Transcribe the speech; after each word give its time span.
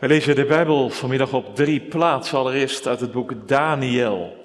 Wij 0.00 0.08
lezen 0.08 0.34
de 0.34 0.44
Bijbel 0.44 0.90
vanmiddag 0.90 1.32
op 1.32 1.54
drie 1.54 1.80
plaatsen. 1.80 2.38
Allereerst 2.38 2.86
uit 2.86 3.00
het 3.00 3.12
boek 3.12 3.48
Daniel, 3.48 4.36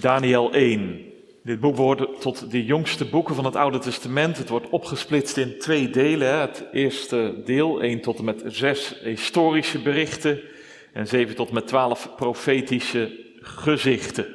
Daniel 0.00 0.52
1. 0.52 1.04
Dit 1.42 1.60
boek 1.60 1.76
behoort 1.76 2.20
tot 2.20 2.50
de 2.50 2.64
jongste 2.64 3.04
boeken 3.04 3.34
van 3.34 3.44
het 3.44 3.56
Oude 3.56 3.78
Testament. 3.78 4.38
Het 4.38 4.48
wordt 4.48 4.68
opgesplitst 4.68 5.36
in 5.36 5.58
twee 5.58 5.90
delen. 5.90 6.40
Het 6.40 6.64
eerste 6.72 7.42
deel, 7.44 7.80
1 7.80 8.00
tot 8.00 8.18
en 8.18 8.24
met 8.24 8.42
6 8.46 9.00
historische 9.02 9.82
berichten 9.82 10.40
en 10.92 11.06
7 11.06 11.34
tot 11.34 11.48
en 11.48 11.54
met 11.54 11.66
12 11.66 12.10
profetische 12.16 13.24
gezichten. 13.40 14.26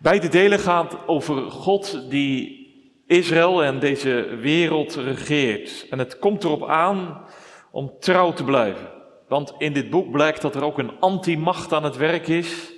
Beide 0.00 0.28
delen 0.28 0.58
gaan 0.58 0.88
over 1.06 1.50
God 1.50 2.10
die 2.10 2.66
Israël 3.06 3.64
en 3.64 3.78
deze 3.78 4.36
wereld 4.40 4.94
regeert. 4.94 5.86
En 5.90 5.98
het 5.98 6.18
komt 6.18 6.44
erop 6.44 6.68
aan 6.68 7.24
om 7.70 7.92
trouw 7.98 8.32
te 8.32 8.44
blijven. 8.44 8.93
Want 9.34 9.54
in 9.58 9.72
dit 9.72 9.90
boek 9.90 10.10
blijkt 10.10 10.42
dat 10.42 10.54
er 10.54 10.64
ook 10.64 10.78
een 10.78 11.00
antimacht 11.00 11.72
aan 11.72 11.84
het 11.84 11.96
werk 11.96 12.28
is. 12.28 12.72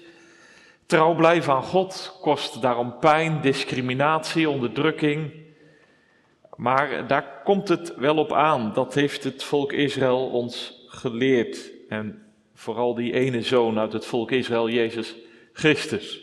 Trouw 0.87 1.15
blijven 1.15 1.53
aan 1.53 1.63
God 1.63 2.19
kost 2.21 2.63
daarom 2.63 2.99
pijn, 2.99 3.41
discriminatie, 3.41 4.51
onderdrukking. 4.51 5.33
Maar 6.55 7.07
daar 7.07 7.41
komt 7.45 7.69
het 7.69 7.95
wel 7.97 8.17
op 8.17 8.33
aan. 8.33 8.73
Dat 8.73 8.95
heeft 8.95 9.25
het 9.25 9.45
volk 9.45 9.73
Israël 9.73 10.29
ons 10.29 10.85
geleerd. 10.89 11.71
En 11.89 12.23
vooral 12.55 12.95
die 12.95 13.13
ene 13.13 13.43
zoon 13.43 13.79
uit 13.79 13.93
het 13.93 14.07
volk 14.07 14.31
Israël, 14.31 14.69
Jezus 14.69 15.15
Christus. 15.53 16.21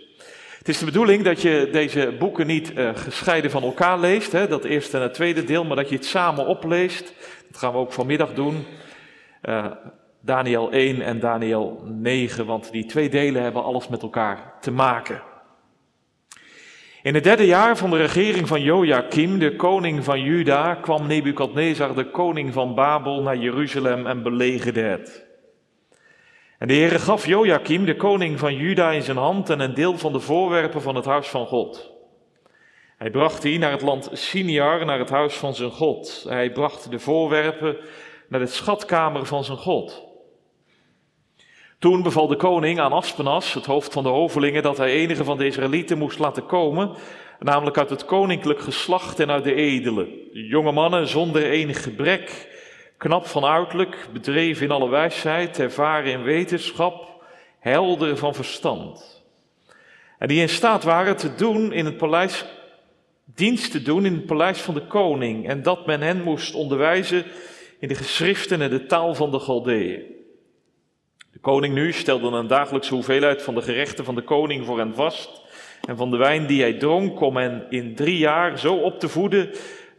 Het 0.58 0.70
is 0.70 0.78
de 0.80 0.86
bedoeling 0.86 1.24
dat 1.24 1.42
je 1.42 1.70
deze 1.72 2.16
boeken 2.20 2.48
niet 2.48 2.72
uh, 2.72 2.90
gescheiden 2.96 3.52
van 3.52 3.64
elkaar 3.64 4.00
leest, 4.00 4.32
hè, 4.32 4.48
dat 4.48 4.64
eerste 4.64 4.98
en 4.98 5.04
het 5.04 5.14
tweede 5.14 5.44
deel, 5.44 5.64
maar 5.66 5.76
dat 5.76 5.90
je 5.90 5.96
het 5.96 6.06
samen 6.06 6.46
opleest. 6.46 7.14
Dat 7.52 7.58
gaan 7.58 7.72
we 7.72 7.78
ook 7.78 7.94
vanmiddag 7.94 8.34
doen. 8.34 8.66
Uh, 9.44 9.72
Daniel 10.26 10.72
1 10.72 11.02
en 11.02 11.20
Daniel 11.20 11.82
9, 11.86 12.46
want 12.46 12.72
die 12.72 12.86
twee 12.86 13.10
delen 13.10 13.42
hebben 13.42 13.64
alles 13.64 13.88
met 13.88 14.02
elkaar 14.02 14.54
te 14.60 14.72
maken. 14.72 15.22
In 17.02 17.14
het 17.14 17.24
derde 17.24 17.46
jaar 17.46 17.78
van 17.78 17.90
de 17.90 17.98
regering 17.98 18.48
van 18.48 18.62
Joachim, 18.62 19.40
de 19.40 19.56
koning 19.56 20.04
van 20.04 20.22
Juda, 20.22 20.76
kwam 20.76 21.08
Nebukadnezar, 21.08 21.96
de 21.96 22.12
koning 22.12 22.54
van 22.54 22.76
Babel, 22.76 23.22
naar 23.22 23.38
Jeruzalem 23.38 24.08
en 24.08 24.24
belegerde 24.24 24.82
het. 24.82 25.26
En 26.60 26.68
de 26.68 26.74
Heere 26.74 27.00
gaf 27.00 27.26
Joachim, 27.26 27.86
de 27.86 27.96
koning 27.96 28.40
van 28.40 28.56
Juda, 28.56 28.92
in 28.92 29.04
zijn 29.04 29.18
hand 29.18 29.50
en 29.50 29.60
een 29.60 29.74
deel 29.74 29.98
van 29.98 30.14
de 30.14 30.20
voorwerpen 30.20 30.82
van 30.82 30.96
het 30.96 31.06
huis 31.06 31.28
van 31.28 31.46
God. 31.46 31.92
Hij 32.98 33.12
bracht 33.12 33.42
die 33.42 33.60
naar 33.60 33.72
het 33.72 33.82
land 33.82 34.10
Siniar, 34.12 34.86
naar 34.86 35.00
het 35.00 35.10
huis 35.10 35.34
van 35.34 35.56
zijn 35.56 35.72
God. 35.72 36.26
Hij 36.28 36.52
bracht 36.52 36.92
de 36.92 37.00
voorwerpen 37.00 37.78
naar 38.28 38.40
de 38.40 38.48
schatkamer 38.48 39.26
van 39.26 39.44
zijn 39.44 39.58
God. 39.58 40.12
Toen 41.84 42.02
beval 42.02 42.28
de 42.28 42.36
koning 42.36 42.80
aan 42.80 42.92
Aspenas, 42.92 43.54
het 43.54 43.66
hoofd 43.66 43.94
van 43.94 44.04
de 44.04 44.10
hovelingen, 44.10 44.64
dat 44.64 44.78
hij 44.78 44.92
enige 44.92 45.24
van 45.24 45.38
de 45.38 45.46
Israëlieten 45.46 45.98
moest 45.98 46.20
laten 46.20 46.46
komen, 46.46 46.92
namelijk 47.40 47.78
uit 47.78 47.90
het 47.90 48.06
koninklijk 48.06 48.60
geslacht 48.60 49.20
en 49.20 49.32
uit 49.32 49.44
de 49.44 49.54
edelen. 49.54 50.08
Jonge 50.32 50.72
mannen 50.72 51.08
zonder 51.08 51.44
enig 51.44 51.84
gebrek, 51.84 52.48
knap 52.98 53.26
van 53.26 53.46
uiterlijk, 53.46 54.08
bedreven 54.14 54.66
in 54.66 54.72
alle 54.72 54.90
wijsheid, 54.90 55.60
ervaren 55.60 56.12
in 56.12 56.24
wetenschap, 56.24 57.24
helder 57.60 58.18
van 58.18 58.36
verstand. 58.36 59.24
En 60.20 60.28
die 60.28 60.42
in 60.42 60.50
staat 60.50 60.84
waren 60.84 61.18
te 61.18 61.36
doen 61.36 61.74
in 61.74 61.86
het 61.86 61.98
paleis, 61.98 62.46
dienst 63.26 63.72
te 63.72 63.82
doen 63.82 64.06
in 64.06 64.14
het 64.14 64.26
paleis 64.26 64.62
van 64.62 64.74
de 64.74 64.88
koning, 64.88 65.48
en 65.48 65.62
dat 65.64 65.86
men 65.86 66.02
hen 66.02 66.22
moest 66.22 66.54
onderwijzen 66.54 67.26
in 67.80 67.88
de 67.88 67.96
geschriften 67.96 68.62
en 68.62 68.70
de 68.70 68.86
taal 68.86 69.16
van 69.16 69.32
de 69.32 69.40
Galdeeën. 69.40 70.13
Koning 71.44 71.74
nu 71.74 71.92
stelde 71.92 72.28
een 72.28 72.48
dagelijkse 72.48 72.94
hoeveelheid 72.94 73.42
van 73.42 73.56
de 73.56 73.62
gerechten 73.62 74.06
van 74.06 74.16
de 74.16 74.22
koning 74.22 74.66
voor 74.66 74.78
hen 74.78 74.96
vast. 74.96 75.42
En 75.88 75.98
van 75.98 76.12
de 76.12 76.18
wijn 76.18 76.46
die 76.46 76.62
hij 76.62 76.74
dronk, 76.74 77.22
om 77.22 77.38
hen 77.38 77.66
in 77.70 77.96
drie 77.96 78.18
jaar 78.18 78.60
zo 78.60 78.76
op 78.76 79.00
te 79.00 79.10
voeden 79.10 79.50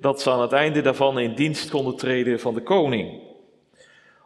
dat 0.00 0.22
ze 0.22 0.30
aan 0.30 0.40
het 0.40 0.52
einde 0.52 0.80
daarvan 0.80 1.18
in 1.18 1.34
dienst 1.34 1.70
konden 1.70 1.96
treden 1.96 2.40
van 2.40 2.54
de 2.54 2.62
koning. 2.62 3.20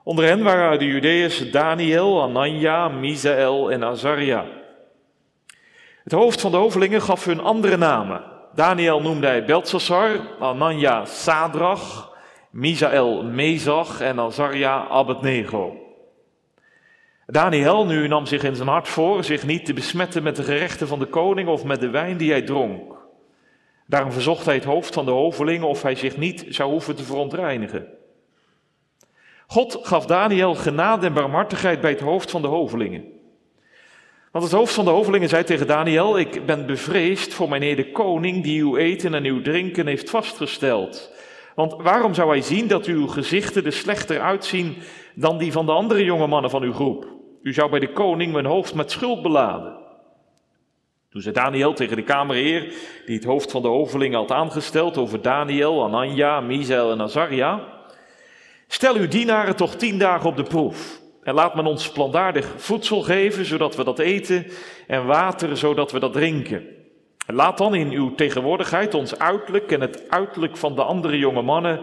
Onder 0.04 0.24
hen 0.24 0.42
waren 0.42 0.78
de 0.78 0.84
Judeërs 0.86 1.50
Daniel, 1.50 2.22
Anania, 2.22 2.88
Misaël 2.88 3.70
en 3.70 3.84
Azaria. 3.84 4.46
Het 6.04 6.12
hoofd 6.12 6.40
van 6.40 6.50
de 6.50 6.56
hovelingen 6.56 7.02
gaf 7.02 7.24
hun 7.24 7.40
andere 7.40 7.76
namen. 7.76 8.22
Daniel 8.54 9.00
noemde 9.00 9.26
hij 9.26 9.44
Beltsassar, 9.44 10.20
Anania 10.40 11.04
Sadrach, 11.04 12.16
Misaël 12.50 13.22
Mezach 13.22 14.00
en 14.00 14.20
Azaria 14.20 14.88
Abednego. 14.88 15.87
Daniel 17.30 17.86
nu 17.86 18.08
nam 18.08 18.26
zich 18.26 18.42
in 18.42 18.56
zijn 18.56 18.68
hart 18.68 18.88
voor 18.88 19.24
zich 19.24 19.46
niet 19.46 19.64
te 19.64 19.72
besmetten 19.72 20.22
met 20.22 20.36
de 20.36 20.42
gerechten 20.42 20.88
van 20.88 20.98
de 20.98 21.06
koning 21.06 21.48
of 21.48 21.64
met 21.64 21.80
de 21.80 21.90
wijn 21.90 22.16
die 22.16 22.30
hij 22.30 22.42
dronk. 22.42 22.96
Daarom 23.86 24.12
verzocht 24.12 24.44
hij 24.44 24.54
het 24.54 24.64
hoofd 24.64 24.94
van 24.94 25.04
de 25.04 25.10
hovelingen 25.10 25.68
of 25.68 25.82
hij 25.82 25.94
zich 25.94 26.16
niet 26.16 26.46
zou 26.48 26.70
hoeven 26.70 26.96
te 26.96 27.02
verontreinigen. 27.02 27.86
God 29.46 29.78
gaf 29.82 30.06
Daniel 30.06 30.54
genade 30.54 31.06
en 31.06 31.12
barmhartigheid 31.12 31.80
bij 31.80 31.90
het 31.90 32.00
hoofd 32.00 32.30
van 32.30 32.42
de 32.42 32.48
hovelingen. 32.48 33.04
Want 34.32 34.44
het 34.44 34.52
hoofd 34.52 34.74
van 34.74 34.84
de 34.84 34.90
hovelingen 34.90 35.28
zei 35.28 35.44
tegen 35.44 35.66
Daniel: 35.66 36.18
Ik 36.18 36.46
ben 36.46 36.66
bevreesd 36.66 37.34
voor 37.34 37.48
mijn 37.48 37.76
de 37.76 37.92
koning 37.92 38.42
die 38.42 38.62
uw 38.62 38.76
eten 38.76 39.14
en 39.14 39.24
uw 39.24 39.42
drinken 39.42 39.86
heeft 39.86 40.10
vastgesteld. 40.10 41.12
Want 41.54 41.74
waarom 41.82 42.14
zou 42.14 42.28
hij 42.28 42.42
zien 42.42 42.68
dat 42.68 42.86
uw 42.86 43.06
gezichten 43.06 43.64
er 43.64 43.72
slechter 43.72 44.20
uitzien 44.20 44.76
dan 45.14 45.38
die 45.38 45.52
van 45.52 45.66
de 45.66 45.72
andere 45.72 46.04
jonge 46.04 46.26
mannen 46.26 46.50
van 46.50 46.62
uw 46.62 46.72
groep? 46.72 47.16
U 47.42 47.52
zou 47.52 47.70
bij 47.70 47.80
de 47.80 47.92
koning 47.92 48.32
mijn 48.32 48.46
hoofd 48.46 48.74
met 48.74 48.90
schuld 48.90 49.22
beladen. 49.22 49.76
Toen 51.10 51.22
zei 51.22 51.34
Daniel 51.34 51.72
tegen 51.72 51.96
de 51.96 52.02
kamerheer, 52.02 52.74
die 53.06 53.14
het 53.14 53.24
hoofd 53.24 53.50
van 53.50 53.62
de 53.62 53.68
hovelingen 53.68 54.18
had 54.18 54.32
aangesteld 54.32 54.96
over 54.96 55.22
Daniel, 55.22 55.84
Anania, 55.84 56.40
Misael 56.40 56.90
en 56.90 57.00
Azaria. 57.00 57.64
Stel 58.66 58.94
uw 58.94 59.08
dienaren 59.08 59.56
toch 59.56 59.74
tien 59.74 59.98
dagen 59.98 60.28
op 60.28 60.36
de 60.36 60.42
proef. 60.42 61.00
En 61.22 61.34
laat 61.34 61.54
men 61.54 61.66
ons 61.66 61.92
plantaardig 61.92 62.54
voedsel 62.56 63.02
geven, 63.02 63.44
zodat 63.44 63.76
we 63.76 63.84
dat 63.84 63.98
eten, 63.98 64.46
en 64.86 65.06
water, 65.06 65.56
zodat 65.56 65.92
we 65.92 65.98
dat 65.98 66.12
drinken. 66.12 66.66
En 67.26 67.34
laat 67.34 67.58
dan 67.58 67.74
in 67.74 67.90
uw 67.90 68.14
tegenwoordigheid 68.14 68.94
ons 68.94 69.18
uiterlijk 69.18 69.72
en 69.72 69.80
het 69.80 70.10
uiterlijk 70.10 70.56
van 70.56 70.74
de 70.74 70.82
andere 70.82 71.18
jonge 71.18 71.42
mannen, 71.42 71.80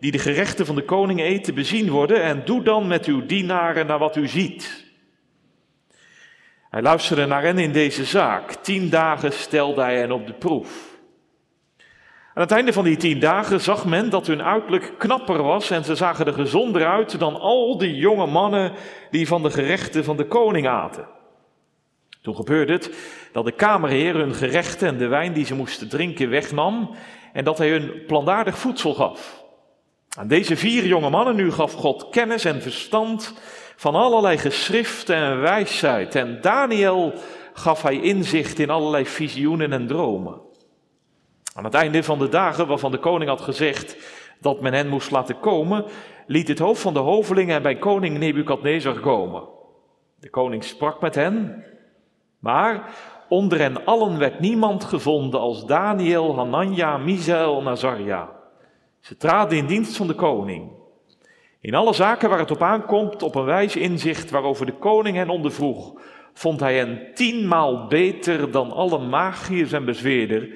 die 0.00 0.12
de 0.12 0.18
gerechten 0.18 0.66
van 0.66 0.74
de 0.74 0.84
koning 0.84 1.20
eten, 1.20 1.54
bezien 1.54 1.90
worden. 1.90 2.22
En 2.22 2.42
doe 2.44 2.62
dan 2.62 2.86
met 2.86 3.06
uw 3.06 3.26
dienaren 3.26 3.86
naar 3.86 3.98
wat 3.98 4.16
u 4.16 4.28
ziet. 4.28 4.87
Hij 6.70 6.82
luisterde 6.82 7.26
naar 7.26 7.42
hen 7.42 7.58
in 7.58 7.72
deze 7.72 8.04
zaak. 8.04 8.52
Tien 8.52 8.90
dagen 8.90 9.32
stelde 9.32 9.82
hij 9.82 9.98
hen 9.98 10.12
op 10.12 10.26
de 10.26 10.32
proef. 10.32 10.96
Aan 12.34 12.44
het 12.44 12.52
einde 12.52 12.72
van 12.72 12.84
die 12.84 12.96
tien 12.96 13.20
dagen 13.20 13.60
zag 13.60 13.84
men 13.84 14.10
dat 14.10 14.26
hun 14.26 14.42
uiterlijk 14.42 14.94
knapper 14.98 15.42
was 15.42 15.70
en 15.70 15.84
ze 15.84 15.94
zagen 15.94 16.26
er 16.26 16.32
gezonder 16.32 16.86
uit 16.86 17.18
dan 17.18 17.40
al 17.40 17.78
die 17.78 17.94
jonge 17.94 18.26
mannen 18.26 18.72
die 19.10 19.26
van 19.26 19.42
de 19.42 19.50
gerechten 19.50 20.04
van 20.04 20.16
de 20.16 20.26
koning 20.26 20.68
aten. 20.68 21.08
Toen 22.22 22.36
gebeurde 22.36 22.72
het 22.72 22.94
dat 23.32 23.44
de 23.44 23.52
kamerheer 23.52 24.14
hun 24.14 24.34
gerechten 24.34 24.88
en 24.88 24.98
de 24.98 25.06
wijn 25.06 25.32
die 25.32 25.44
ze 25.44 25.54
moesten 25.54 25.88
drinken 25.88 26.30
wegnam 26.30 26.90
en 27.32 27.44
dat 27.44 27.58
hij 27.58 27.70
hun 27.70 28.04
plantaardig 28.06 28.58
voedsel 28.58 28.94
gaf. 28.94 29.44
Aan 30.18 30.28
deze 30.28 30.56
vier 30.56 30.86
jonge 30.86 31.10
mannen 31.10 31.36
nu 31.36 31.52
gaf 31.52 31.72
God 31.72 32.08
kennis 32.10 32.44
en 32.44 32.62
verstand 32.62 33.34
van 33.78 33.94
allerlei 33.94 34.38
geschriften 34.38 35.16
en 35.16 35.40
wijsheid. 35.40 36.14
En 36.14 36.40
Daniel 36.40 37.12
gaf 37.52 37.82
hij 37.82 38.00
inzicht 38.00 38.58
in 38.58 38.70
allerlei 38.70 39.06
visioenen 39.06 39.72
en 39.72 39.86
dromen. 39.86 40.40
Aan 41.54 41.64
het 41.64 41.74
einde 41.74 42.02
van 42.02 42.18
de 42.18 42.28
dagen 42.28 42.66
waarvan 42.66 42.90
de 42.90 42.98
koning 42.98 43.30
had 43.30 43.40
gezegd 43.40 43.96
dat 44.40 44.60
men 44.60 44.72
hen 44.72 44.88
moest 44.88 45.10
laten 45.10 45.40
komen, 45.40 45.84
liet 46.26 46.48
het 46.48 46.58
hoofd 46.58 46.80
van 46.80 46.94
de 46.94 46.98
hovelingen 46.98 47.62
bij 47.62 47.76
koning 47.76 48.18
Nebukadnezar 48.18 49.00
komen. 49.00 49.48
De 50.20 50.30
koning 50.30 50.64
sprak 50.64 51.00
met 51.00 51.14
hen, 51.14 51.64
maar 52.38 52.94
onder 53.28 53.58
hen 53.58 53.84
allen 53.84 54.18
werd 54.18 54.40
niemand 54.40 54.84
gevonden 54.84 55.40
als 55.40 55.66
Daniel, 55.66 56.36
Hanania, 56.36 56.96
Misael 56.96 57.60
en 57.60 57.68
Azaria. 57.68 58.30
Ze 59.00 59.16
traden 59.16 59.58
in 59.58 59.66
dienst 59.66 59.96
van 59.96 60.06
de 60.06 60.14
koning. 60.14 60.77
In 61.60 61.74
alle 61.74 61.92
zaken 61.92 62.28
waar 62.28 62.38
het 62.38 62.50
op 62.50 62.62
aankomt, 62.62 63.22
op 63.22 63.34
een 63.34 63.44
wijs 63.44 63.76
inzicht 63.76 64.30
waarover 64.30 64.66
de 64.66 64.72
koning 64.72 65.16
hen 65.16 65.28
ondervroeg, 65.28 66.00
vond 66.32 66.60
hij 66.60 66.76
hen 66.76 67.14
tienmaal 67.14 67.86
beter 67.86 68.50
dan 68.50 68.72
alle 68.72 68.98
magiërs 68.98 69.72
en 69.72 69.84
bezweerder, 69.84 70.52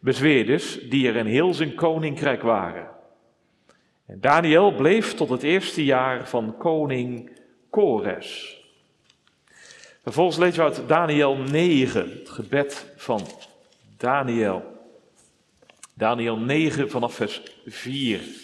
bezweerders 0.00 0.88
die 0.88 1.08
er 1.08 1.16
in 1.16 1.26
heel 1.26 1.54
zijn 1.54 1.74
koninkrijk 1.74 2.42
waren. 2.42 2.88
En 4.06 4.20
Daniel 4.20 4.74
bleef 4.74 5.14
tot 5.14 5.28
het 5.28 5.42
eerste 5.42 5.84
jaar 5.84 6.28
van 6.28 6.56
koning 6.58 7.30
Kores. 7.70 8.62
Vervolgens 10.02 10.36
lezen 10.36 10.64
we 10.64 10.70
uit 10.70 10.88
Daniel 10.88 11.36
9, 11.36 12.10
het 12.18 12.28
gebed 12.28 12.92
van 12.96 13.20
Daniel. 13.96 14.62
Daniel 15.94 16.36
9 16.36 16.90
vanaf 16.90 17.14
vers 17.14 17.42
4 17.66 18.43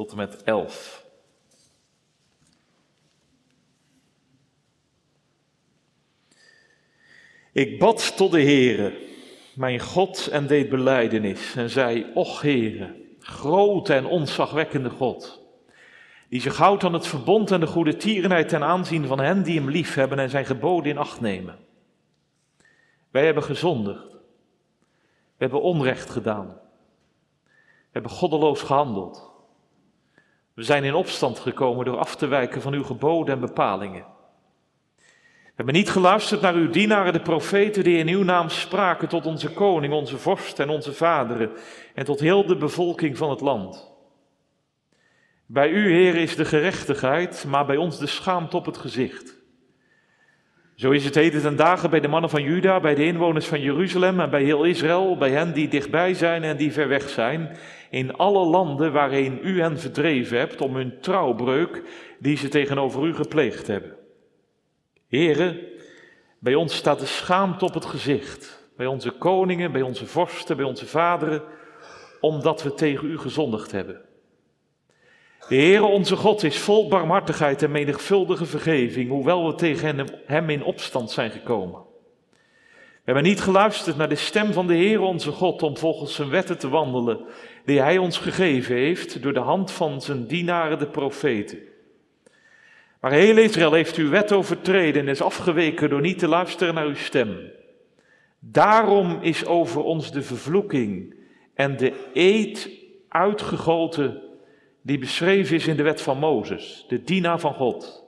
tot 0.00 0.10
en 0.10 0.16
met 0.16 0.42
11. 0.42 1.06
Ik 7.52 7.78
bad 7.78 8.16
tot 8.16 8.30
de 8.30 8.42
Heere, 8.42 8.98
mijn 9.54 9.80
God, 9.80 10.26
en 10.26 10.46
deed 10.46 10.68
beleidenis 10.68 11.54
en 11.56 11.70
zei, 11.70 12.10
och 12.14 12.40
Heere, 12.40 12.96
grote 13.18 13.94
en 13.94 14.06
ontzagwekkende 14.06 14.90
God, 14.90 15.42
die 16.28 16.40
zich 16.40 16.56
houdt 16.56 16.84
aan 16.84 16.92
het 16.92 17.06
verbond 17.06 17.50
en 17.50 17.60
de 17.60 17.66
goede 17.66 17.96
tierenheid 17.96 18.48
ten 18.48 18.62
aanzien 18.62 19.06
van 19.06 19.20
hen 19.20 19.42
die 19.42 19.58
hem 19.58 19.70
lief 19.70 19.94
hebben 19.94 20.18
en 20.18 20.30
zijn 20.30 20.46
geboden 20.46 20.90
in 20.90 20.98
acht 20.98 21.20
nemen. 21.20 21.58
Wij 23.10 23.24
hebben 23.24 23.42
gezondigd, 23.42 24.12
we 25.36 25.36
hebben 25.36 25.62
onrecht 25.62 26.10
gedaan, 26.10 26.46
we 27.46 27.90
hebben 27.90 28.10
goddeloos 28.10 28.62
gehandeld. 28.62 29.29
We 30.60 30.66
zijn 30.66 30.84
in 30.84 30.94
opstand 30.94 31.38
gekomen 31.38 31.84
door 31.84 31.96
af 31.96 32.16
te 32.16 32.26
wijken 32.26 32.62
van 32.62 32.72
uw 32.72 32.84
geboden 32.84 33.34
en 33.34 33.40
bepalingen. 33.40 34.04
We 34.96 35.52
hebben 35.54 35.74
niet 35.74 35.90
geluisterd 35.90 36.40
naar 36.40 36.54
uw 36.54 36.70
dienaren, 36.70 37.12
de 37.12 37.20
profeten, 37.20 37.84
die 37.84 37.98
in 37.98 38.08
uw 38.08 38.22
naam 38.22 38.48
spraken 38.48 39.08
tot 39.08 39.26
onze 39.26 39.52
koning, 39.52 39.92
onze 39.92 40.18
vorst 40.18 40.58
en 40.58 40.68
onze 40.68 40.92
vaderen 40.92 41.50
en 41.94 42.04
tot 42.04 42.20
heel 42.20 42.46
de 42.46 42.56
bevolking 42.56 43.16
van 43.16 43.30
het 43.30 43.40
land. 43.40 43.92
Bij 45.46 45.70
u, 45.70 45.92
Heer, 45.92 46.14
is 46.14 46.36
de 46.36 46.44
gerechtigheid, 46.44 47.44
maar 47.48 47.66
bij 47.66 47.76
ons 47.76 47.98
de 47.98 48.06
schaamte 48.06 48.56
op 48.56 48.66
het 48.66 48.78
gezicht. 48.78 49.39
Zo 50.80 50.90
is 50.90 51.04
het 51.04 51.14
heden 51.14 51.40
ten 51.40 51.56
dagen 51.56 51.90
bij 51.90 52.00
de 52.00 52.08
mannen 52.08 52.30
van 52.30 52.42
Juda, 52.42 52.80
bij 52.80 52.94
de 52.94 53.04
inwoners 53.04 53.46
van 53.46 53.60
Jeruzalem 53.60 54.20
en 54.20 54.30
bij 54.30 54.42
heel 54.42 54.64
Israël, 54.64 55.16
bij 55.16 55.30
hen 55.30 55.52
die 55.52 55.68
dichtbij 55.68 56.14
zijn 56.14 56.42
en 56.42 56.56
die 56.56 56.72
ver 56.72 56.88
weg 56.88 57.08
zijn, 57.08 57.56
in 57.90 58.16
alle 58.16 58.46
landen 58.46 58.92
waarin 58.92 59.38
u 59.42 59.60
hen 59.60 59.78
verdreven 59.78 60.38
hebt 60.38 60.60
om 60.60 60.74
hun 60.76 61.00
trouwbreuk 61.00 61.82
die 62.18 62.36
ze 62.36 62.48
tegenover 62.48 63.06
u 63.06 63.14
gepleegd 63.14 63.66
hebben. 63.66 63.96
Heren, 65.08 65.58
bij 66.38 66.54
ons 66.54 66.74
staat 66.76 67.00
de 67.00 67.06
schaamte 67.06 67.64
op 67.64 67.74
het 67.74 67.84
gezicht, 67.84 68.68
bij 68.76 68.86
onze 68.86 69.10
koningen, 69.10 69.72
bij 69.72 69.82
onze 69.82 70.06
vorsten, 70.06 70.56
bij 70.56 70.66
onze 70.66 70.86
vaderen, 70.86 71.42
omdat 72.20 72.62
we 72.62 72.74
tegen 72.74 73.10
u 73.10 73.18
gezondigd 73.18 73.72
hebben. 73.72 74.00
De 75.50 75.56
Heere 75.56 75.84
onze 75.84 76.16
God 76.16 76.42
is 76.42 76.58
vol 76.58 76.88
barmhartigheid 76.88 77.62
en 77.62 77.70
menigvuldige 77.70 78.46
vergeving, 78.46 79.08
hoewel 79.08 79.46
we 79.46 79.54
tegen 79.54 80.06
hem 80.26 80.50
in 80.50 80.62
opstand 80.62 81.10
zijn 81.10 81.30
gekomen. 81.30 81.80
We 82.70 83.04
hebben 83.04 83.22
niet 83.22 83.40
geluisterd 83.40 83.96
naar 83.96 84.08
de 84.08 84.14
stem 84.14 84.52
van 84.52 84.66
de 84.66 84.74
Heere 84.74 85.02
onze 85.02 85.30
God 85.30 85.62
om 85.62 85.76
volgens 85.76 86.14
zijn 86.14 86.28
wetten 86.30 86.58
te 86.58 86.68
wandelen, 86.68 87.20
die 87.64 87.80
hij 87.80 87.98
ons 87.98 88.18
gegeven 88.18 88.74
heeft 88.74 89.22
door 89.22 89.32
de 89.32 89.40
hand 89.40 89.70
van 89.70 90.00
zijn 90.00 90.26
dienaren 90.26 90.78
de 90.78 90.86
profeten. 90.86 91.58
Maar 93.00 93.12
heel 93.12 93.36
Israël 93.36 93.72
heeft 93.72 93.96
uw 93.96 94.10
wet 94.10 94.32
overtreden 94.32 95.02
en 95.02 95.08
is 95.08 95.22
afgeweken 95.22 95.90
door 95.90 96.00
niet 96.00 96.18
te 96.18 96.28
luisteren 96.28 96.74
naar 96.74 96.86
uw 96.86 96.94
stem. 96.94 97.50
Daarom 98.38 99.18
is 99.20 99.46
over 99.46 99.82
ons 99.82 100.12
de 100.12 100.22
vervloeking 100.22 101.14
en 101.54 101.76
de 101.76 101.92
eed 102.12 102.70
uitgegoten 103.08 104.28
die 104.82 104.98
beschreven 104.98 105.56
is 105.56 105.66
in 105.66 105.76
de 105.76 105.82
wet 105.82 106.00
van 106.00 106.18
Mozes, 106.18 106.84
de 106.88 107.02
dienaar 107.02 107.40
van 107.40 107.54
God. 107.54 108.04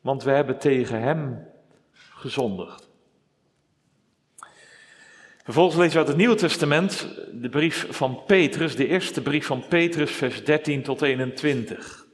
Want 0.00 0.22
we 0.22 0.30
hebben 0.30 0.58
tegen 0.58 1.00
hem 1.00 1.46
gezondigd. 1.94 2.88
Vervolgens 5.44 5.76
lezen 5.76 5.92
we 5.92 5.98
uit 5.98 6.08
het 6.08 6.16
Nieuwe 6.16 6.34
Testament 6.34 7.08
de 7.32 7.48
brief 7.48 7.86
van 7.90 8.24
Petrus, 8.26 8.76
de 8.76 8.86
eerste 8.86 9.22
brief 9.22 9.46
van 9.46 9.64
Petrus, 9.68 10.10
vers 10.10 10.44
13 10.44 10.82
tot 10.82 11.02
21. 11.02 12.06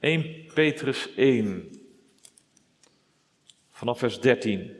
1 0.00 0.44
Petrus 0.54 1.14
1, 1.14 1.68
vanaf 3.70 3.98
vers 3.98 4.20
13. 4.20 4.79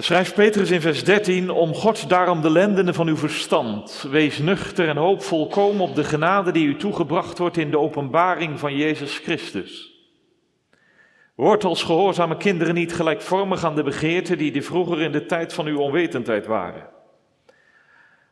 Schrijft 0.00 0.34
Petrus 0.34 0.70
in 0.70 0.80
vers 0.80 1.04
13, 1.04 1.50
om 1.50 1.74
God 1.74 2.08
daarom 2.08 2.40
de 2.40 2.50
lendenen 2.50 2.94
van 2.94 3.08
uw 3.08 3.16
verstand. 3.16 4.06
Wees 4.10 4.38
nuchter 4.38 4.88
en 4.88 4.96
hoop 4.96 5.22
volkomen 5.22 5.80
op 5.80 5.94
de 5.94 6.04
genade 6.04 6.52
die 6.52 6.66
u 6.66 6.76
toegebracht 6.76 7.38
wordt 7.38 7.56
in 7.56 7.70
de 7.70 7.78
openbaring 7.78 8.58
van 8.58 8.76
Jezus 8.76 9.18
Christus. 9.18 9.92
Word 11.34 11.64
als 11.64 11.82
gehoorzame 11.82 12.36
kinderen 12.36 12.74
niet 12.74 12.94
gelijkvormig 12.94 13.64
aan 13.64 13.74
de 13.74 13.82
begeerten 13.82 14.38
die 14.38 14.52
de 14.52 14.62
vroeger 14.62 15.00
in 15.00 15.12
de 15.12 15.26
tijd 15.26 15.52
van 15.52 15.66
uw 15.66 15.78
onwetendheid 15.78 16.46
waren. 16.46 16.88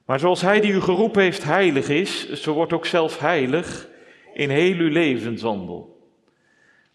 Maar 0.04 0.18
zoals 0.18 0.40
Hij 0.40 0.60
die 0.60 0.72
u 0.72 0.80
geroepen 0.80 1.22
heeft 1.22 1.44
heilig 1.44 1.88
is, 1.88 2.32
zo 2.32 2.52
wordt 2.52 2.72
ook 2.72 2.86
zelf 2.86 3.18
heilig 3.18 3.88
in 4.34 4.50
heel 4.50 4.76
uw 4.76 4.90
levenswandel. 4.90 6.10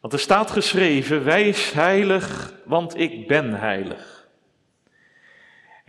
Want 0.01 0.13
er 0.13 0.19
staat 0.19 0.51
geschreven, 0.51 1.23
wijs 1.23 1.71
heilig, 1.71 2.53
want 2.65 2.99
ik 2.99 3.27
ben 3.27 3.53
heilig. 3.53 4.10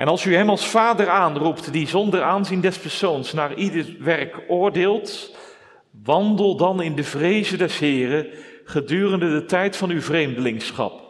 En 0.03 0.09
als 0.09 0.25
u 0.25 0.35
hem 0.35 0.49
als 0.49 0.67
vader 0.67 1.09
aanroept, 1.09 1.73
die 1.73 1.89
zonder 1.89 2.23
aanzien 2.23 2.61
des 2.61 2.79
persoons 2.79 3.33
naar 3.33 3.55
ieder 3.55 3.97
werk 3.99 4.43
oordeelt, 4.49 5.37
wandel 6.05 6.57
dan 6.57 6.83
in 6.83 6.95
de 6.95 7.05
vrezen 7.05 7.59
des 7.59 7.79
Heren 7.79 8.27
gedurende 8.65 9.31
de 9.31 9.45
tijd 9.45 9.77
van 9.77 9.91
uw 9.91 10.01
vreemdelingschap. 10.01 11.03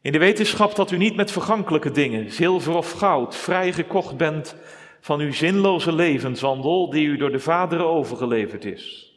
In 0.00 0.12
de 0.12 0.18
wetenschap 0.18 0.76
dat 0.76 0.90
u 0.90 0.96
niet 0.96 1.16
met 1.16 1.30
vergankelijke 1.30 1.90
dingen, 1.90 2.30
zilver 2.30 2.76
of 2.76 2.92
goud, 2.92 3.36
vrijgekocht 3.36 4.16
bent 4.16 4.56
van 5.00 5.20
uw 5.20 5.32
zinloze 5.32 5.92
levenswandel 5.92 6.90
die 6.90 7.06
u 7.06 7.16
door 7.16 7.32
de 7.32 7.40
vaderen 7.40 7.86
overgeleverd 7.86 8.64
is. 8.64 9.12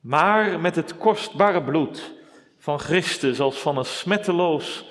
Maar 0.00 0.60
met 0.60 0.76
het 0.76 0.96
kostbare 0.96 1.62
bloed 1.62 2.12
van 2.58 2.78
Christus 2.78 3.40
als 3.40 3.56
van 3.56 3.78
een 3.78 3.84
smetteloos 3.84 4.84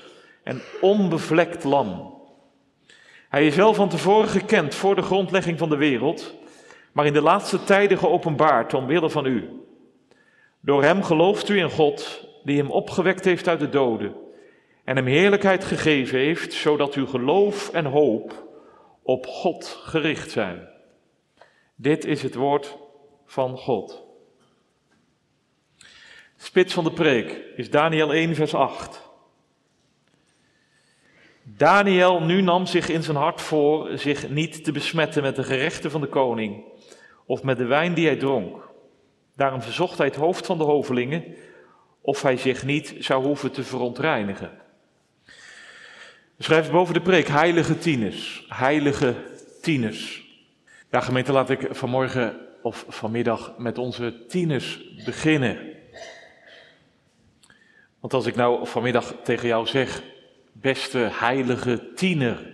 en 0.43 0.61
onbevlekt 0.81 1.63
lam. 1.63 2.14
Hij 3.35 3.47
is 3.47 3.55
wel 3.55 3.73
van 3.73 3.89
tevoren 3.89 4.29
gekend 4.29 4.75
voor 4.75 4.95
de 4.95 5.01
grondlegging 5.01 5.57
van 5.57 5.69
de 5.69 5.77
wereld, 5.77 6.35
maar 6.91 7.05
in 7.05 7.13
de 7.13 7.21
laatste 7.21 7.63
tijden 7.63 7.97
geopenbaard 7.97 8.73
omwille 8.73 9.09
van 9.09 9.25
u. 9.25 9.49
Door 10.59 10.83
hem 10.83 11.03
gelooft 11.03 11.49
u 11.49 11.57
in 11.57 11.69
God, 11.69 12.27
die 12.43 12.57
hem 12.57 12.71
opgewekt 12.71 13.25
heeft 13.25 13.47
uit 13.47 13.59
de 13.59 13.69
doden 13.69 14.15
en 14.83 14.95
hem 14.95 15.05
heerlijkheid 15.05 15.63
gegeven 15.63 16.19
heeft, 16.19 16.53
zodat 16.53 16.93
uw 16.93 17.05
geloof 17.05 17.69
en 17.69 17.85
hoop 17.85 18.47
op 19.01 19.25
God 19.25 19.79
gericht 19.83 20.31
zijn. 20.31 20.67
Dit 21.75 22.05
is 22.05 22.21
het 22.21 22.35
woord 22.35 22.77
van 23.25 23.57
God. 23.57 24.03
Spits 26.35 26.73
van 26.73 26.83
de 26.83 26.93
preek 26.93 27.43
is 27.55 27.69
Daniel 27.69 28.13
1, 28.13 28.35
vers 28.35 28.53
8. 28.53 29.04
Daniel 31.47 32.21
nu 32.21 32.41
nam 32.41 32.65
zich 32.65 32.89
in 32.89 33.03
zijn 33.03 33.17
hart 33.17 33.41
voor 33.41 33.97
zich 33.97 34.29
niet 34.29 34.63
te 34.63 34.71
besmetten 34.71 35.23
met 35.23 35.35
de 35.35 35.43
gerechten 35.43 35.91
van 35.91 36.01
de 36.01 36.07
koning 36.07 36.63
of 37.25 37.43
met 37.43 37.57
de 37.57 37.65
wijn 37.65 37.93
die 37.93 38.05
hij 38.05 38.15
dronk. 38.15 38.69
Daarom 39.35 39.61
verzocht 39.61 39.97
hij 39.97 40.07
het 40.07 40.15
hoofd 40.15 40.45
van 40.45 40.57
de 40.57 40.63
hovelingen 40.63 41.23
of 42.01 42.21
hij 42.21 42.37
zich 42.37 42.63
niet 42.63 42.95
zou 42.99 43.25
hoeven 43.25 43.51
te 43.51 43.63
verontreinigen. 43.63 44.51
Schrijf 46.39 46.71
boven 46.71 46.93
de 46.93 47.01
preek, 47.01 47.27
heilige 47.27 47.77
tieners, 47.77 48.45
heilige 48.49 49.15
tieners. 49.61 50.23
Ja, 50.91 50.99
gemeente, 50.99 51.31
laat 51.31 51.49
ik 51.49 51.67
vanmorgen 51.71 52.37
of 52.61 52.85
vanmiddag 52.87 53.53
met 53.57 53.77
onze 53.77 54.25
tieners 54.27 54.93
beginnen. 55.05 55.57
Want 57.99 58.13
als 58.13 58.25
ik 58.25 58.35
nou 58.35 58.67
vanmiddag 58.67 59.13
tegen 59.23 59.47
jou 59.47 59.67
zeg, 59.67 60.01
beste 60.61 61.09
heilige 61.11 61.93
tiener, 61.93 62.53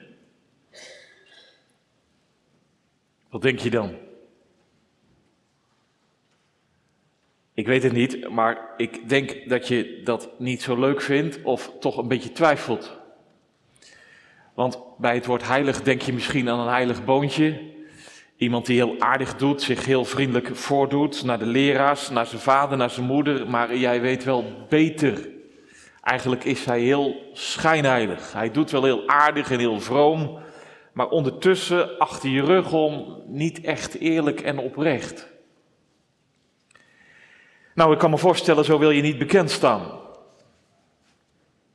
wat 3.29 3.41
denk 3.41 3.59
je 3.59 3.69
dan? 3.69 3.95
Ik 7.53 7.67
weet 7.67 7.83
het 7.83 7.91
niet, 7.93 8.29
maar 8.29 8.69
ik 8.77 9.09
denk 9.09 9.49
dat 9.49 9.67
je 9.67 10.01
dat 10.03 10.39
niet 10.39 10.61
zo 10.61 10.79
leuk 10.79 11.01
vindt 11.01 11.39
of 11.43 11.71
toch 11.79 11.97
een 11.97 12.07
beetje 12.07 12.31
twijfelt. 12.31 12.99
Want 14.53 14.79
bij 14.97 15.15
het 15.15 15.25
woord 15.25 15.47
heilig 15.47 15.81
denk 15.81 16.01
je 16.01 16.13
misschien 16.13 16.49
aan 16.49 16.59
een 16.59 16.73
heilig 16.73 17.05
boontje. 17.05 17.61
Iemand 18.35 18.65
die 18.65 18.75
heel 18.75 18.99
aardig 18.99 19.35
doet, 19.35 19.61
zich 19.61 19.85
heel 19.85 20.05
vriendelijk 20.05 20.55
voordoet 20.55 21.23
naar 21.23 21.39
de 21.39 21.45
leraars, 21.45 22.09
naar 22.09 22.25
zijn 22.25 22.41
vader, 22.41 22.77
naar 22.77 22.89
zijn 22.89 23.05
moeder. 23.05 23.49
Maar 23.49 23.75
jij 23.75 24.01
weet 24.01 24.23
wel 24.23 24.65
beter. 24.69 25.30
Eigenlijk 26.01 26.43
is 26.43 26.65
hij 26.65 26.79
heel 26.79 27.29
schijnheilig. 27.33 28.33
Hij 28.33 28.51
doet 28.51 28.71
wel 28.71 28.83
heel 28.83 29.07
aardig 29.07 29.51
en 29.51 29.59
heel 29.59 29.79
vroom. 29.79 30.39
Maar 30.93 31.07
ondertussen, 31.07 31.97
achter 31.97 32.29
je 32.29 32.43
rug 32.43 32.73
om, 32.73 33.21
niet 33.27 33.61
echt 33.61 33.99
eerlijk 33.99 34.41
en 34.41 34.57
oprecht. 34.57 35.27
Nou, 37.75 37.93
ik 37.93 37.99
kan 37.99 38.09
me 38.09 38.17
voorstellen, 38.17 38.65
zo 38.65 38.79
wil 38.79 38.91
je 38.91 39.01
niet 39.01 39.17
bekend 39.17 39.51
staan. 39.51 39.99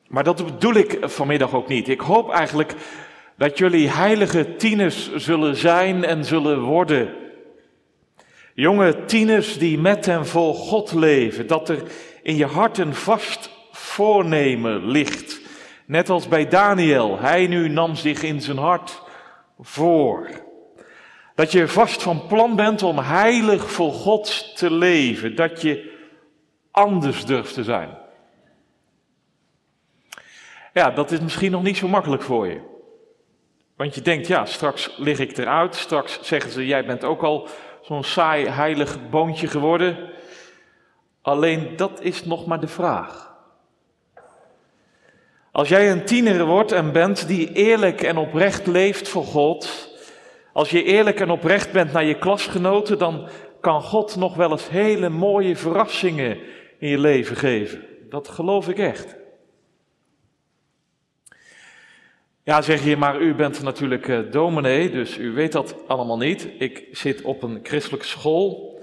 Maar 0.09 0.25
dat 0.25 0.45
bedoel 0.45 0.75
ik 0.75 0.99
vanmiddag 1.01 1.55
ook 1.55 1.69
niet. 1.69 1.89
Ik 1.89 2.01
hoop 2.01 2.31
eigenlijk 2.31 2.75
dat 3.37 3.59
jullie 3.59 3.89
heilige 3.89 4.57
tieners 4.57 5.15
zullen 5.15 5.57
zijn 5.57 6.05
en 6.05 6.25
zullen 6.25 6.61
worden. 6.61 7.15
Jonge 8.55 9.05
tieners 9.05 9.59
die 9.59 9.79
met 9.79 10.09
en 10.09 10.27
voor 10.27 10.55
God 10.55 10.93
leven, 10.93 11.47
dat 11.47 11.69
er 11.69 11.83
in 12.23 12.37
je 12.37 12.47
hart 12.47 12.79
een 12.79 12.95
vast 12.95 13.51
voornemen 13.97 14.87
ligt. 14.87 15.41
Net 15.87 16.09
als 16.09 16.29
bij 16.29 16.49
Daniel, 16.49 17.19
hij 17.19 17.47
nu 17.47 17.69
nam 17.69 17.95
zich 17.95 18.23
in 18.23 18.41
zijn 18.41 18.59
hart 18.59 19.03
voor. 19.61 20.29
Dat 21.35 21.53
je 21.53 21.69
vast 21.69 22.03
van 22.03 22.27
plan 22.27 22.57
bent 22.57 22.83
om 22.83 22.99
heilig 22.99 23.71
voor 23.71 23.93
God 23.93 24.57
te 24.57 24.71
leven, 24.71 25.37
dat 25.37 25.63
je 25.63 25.99
anders 26.71 27.25
durft 27.25 27.55
te 27.55 27.65
zijn. 27.65 27.99
Ja, 30.73 30.91
dat 30.91 31.11
is 31.11 31.21
misschien 31.21 31.51
nog 31.51 31.63
niet 31.63 31.77
zo 31.77 31.89
makkelijk 31.89 32.23
voor 32.23 32.47
je. 32.47 32.61
Want 33.77 33.95
je 33.95 34.01
denkt, 34.01 34.27
ja, 34.27 34.45
straks 34.45 34.95
lig 34.97 35.19
ik 35.19 35.37
eruit, 35.37 35.75
straks 35.75 36.19
zeggen 36.23 36.51
ze, 36.51 36.67
jij 36.67 36.87
bent 36.87 37.05
ook 37.05 37.23
al 37.23 37.49
zo'n 37.83 38.05
saai 38.05 38.47
heilig 38.49 39.09
boontje 39.11 39.47
geworden. 39.47 40.11
Alleen 41.23 41.77
dat 41.77 42.01
is 42.01 42.25
nog 42.25 42.47
maar 42.47 42.61
de 42.61 42.69
vraag. 42.69 43.36
Als 45.57 45.69
jij 45.69 45.91
een 45.91 46.05
tiener 46.05 46.45
wordt 46.45 46.73
en 46.73 46.93
bent 46.93 47.27
die 47.27 47.53
eerlijk 47.53 48.03
en 48.03 48.17
oprecht 48.17 48.67
leeft 48.67 49.09
voor 49.09 49.25
God, 49.25 49.91
als 50.53 50.71
je 50.71 50.83
eerlijk 50.83 51.21
en 51.21 51.31
oprecht 51.31 51.73
bent 51.73 51.93
naar 51.93 52.05
je 52.05 52.19
klasgenoten, 52.19 52.99
dan 52.99 53.29
kan 53.61 53.83
God 53.83 54.17
nog 54.17 54.35
wel 54.35 54.51
eens 54.51 54.69
hele 54.69 55.09
mooie 55.09 55.57
verrassingen 55.57 56.39
in 56.79 56.89
je 56.89 56.99
leven 56.99 57.37
geven. 57.37 57.85
Dat 58.09 58.29
geloof 58.29 58.69
ik 58.69 58.79
echt. 58.79 59.17
Ja, 62.43 62.63
zeg 62.63 62.85
je, 62.85 62.97
maar 62.97 63.21
u 63.21 63.35
bent 63.35 63.63
natuurlijk 63.63 64.07
uh, 64.07 64.31
dominee, 64.31 64.91
dus 64.91 65.19
u 65.19 65.33
weet 65.33 65.53
dat 65.53 65.75
allemaal 65.87 66.19
niet. 66.19 66.49
Ik 66.59 66.89
zit 66.93 67.23
op 67.23 67.43
een 67.43 67.61
christelijke 67.63 68.07
school. 68.07 68.79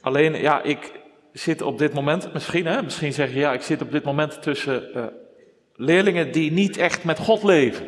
Alleen, 0.00 0.34
ja, 0.34 0.62
ik 0.62 1.00
zit 1.32 1.62
op 1.62 1.78
dit 1.78 1.92
moment, 1.92 2.32
misschien, 2.32 2.66
hè, 2.66 2.82
misschien 2.82 3.12
zeg 3.12 3.32
je, 3.32 3.38
ja, 3.38 3.52
ik 3.52 3.62
zit 3.62 3.82
op 3.82 3.90
dit 3.90 4.04
moment 4.04 4.42
tussen 4.42 4.88
uh, 4.96 5.04
leerlingen 5.76 6.32
die 6.32 6.52
niet 6.52 6.76
echt 6.76 7.04
met 7.04 7.18
God 7.18 7.42
leven. 7.42 7.86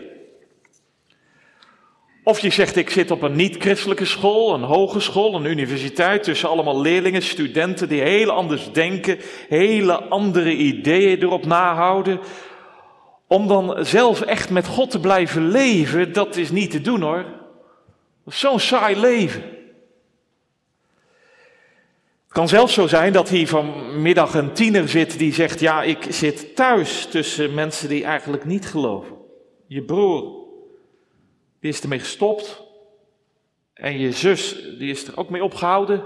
Of 2.25 2.41
je 2.41 2.51
zegt, 2.51 2.77
ik 2.77 2.91
zit 2.91 3.11
op 3.11 3.23
een 3.23 3.37
niet-christelijke 3.37 4.05
school, 4.05 4.55
een 4.55 4.63
hogeschool, 4.63 5.35
een 5.35 5.45
universiteit, 5.45 6.23
tussen 6.23 6.49
allemaal 6.49 6.81
leerlingen, 6.81 7.23
studenten 7.23 7.89
die 7.89 8.03
heel 8.03 8.31
anders 8.31 8.73
denken, 8.73 9.19
hele 9.49 10.03
andere 10.03 10.53
ideeën 10.57 11.23
erop 11.23 11.47
nahouden. 11.47 12.21
Om 13.27 13.47
dan 13.49 13.85
zelf 13.85 14.21
echt 14.21 14.51
met 14.51 14.67
God 14.67 14.91
te 14.91 15.01
blijven 15.01 15.49
leven, 15.49 16.13
dat 16.13 16.37
is 16.37 16.51
niet 16.51 16.71
te 16.71 16.81
doen 16.81 17.03
hoor. 17.03 17.25
Zo'n 18.25 18.61
saai 18.61 18.97
leven. 18.97 19.56
Kan 22.37 22.49
zelfs 22.49 22.75
zo 22.75 22.87
zijn 22.87 23.13
dat 23.13 23.29
hier 23.29 23.49
vanmiddag 23.49 24.35
een 24.35 24.53
tiener 24.53 24.89
zit 24.89 25.19
die 25.19 25.35
zegt: 25.35 25.61
Ja, 25.61 25.83
ik 25.83 26.07
zit 26.09 26.57
thuis 26.57 27.07
tussen 27.07 27.55
mensen 27.55 27.89
die 27.89 28.05
eigenlijk 28.05 28.45
niet 28.45 28.67
geloven. 28.67 29.17
Je 29.67 29.83
broer, 29.83 30.23
die 31.61 31.71
is 31.71 31.81
ermee 31.81 31.99
gestopt. 31.99 32.63
En 33.75 33.99
je 33.99 34.13
zus, 34.13 34.55
die 34.79 34.91
is 34.91 35.07
er 35.07 35.17
ook 35.17 35.31
mee 35.31 35.45
opgehouden. 35.45 36.05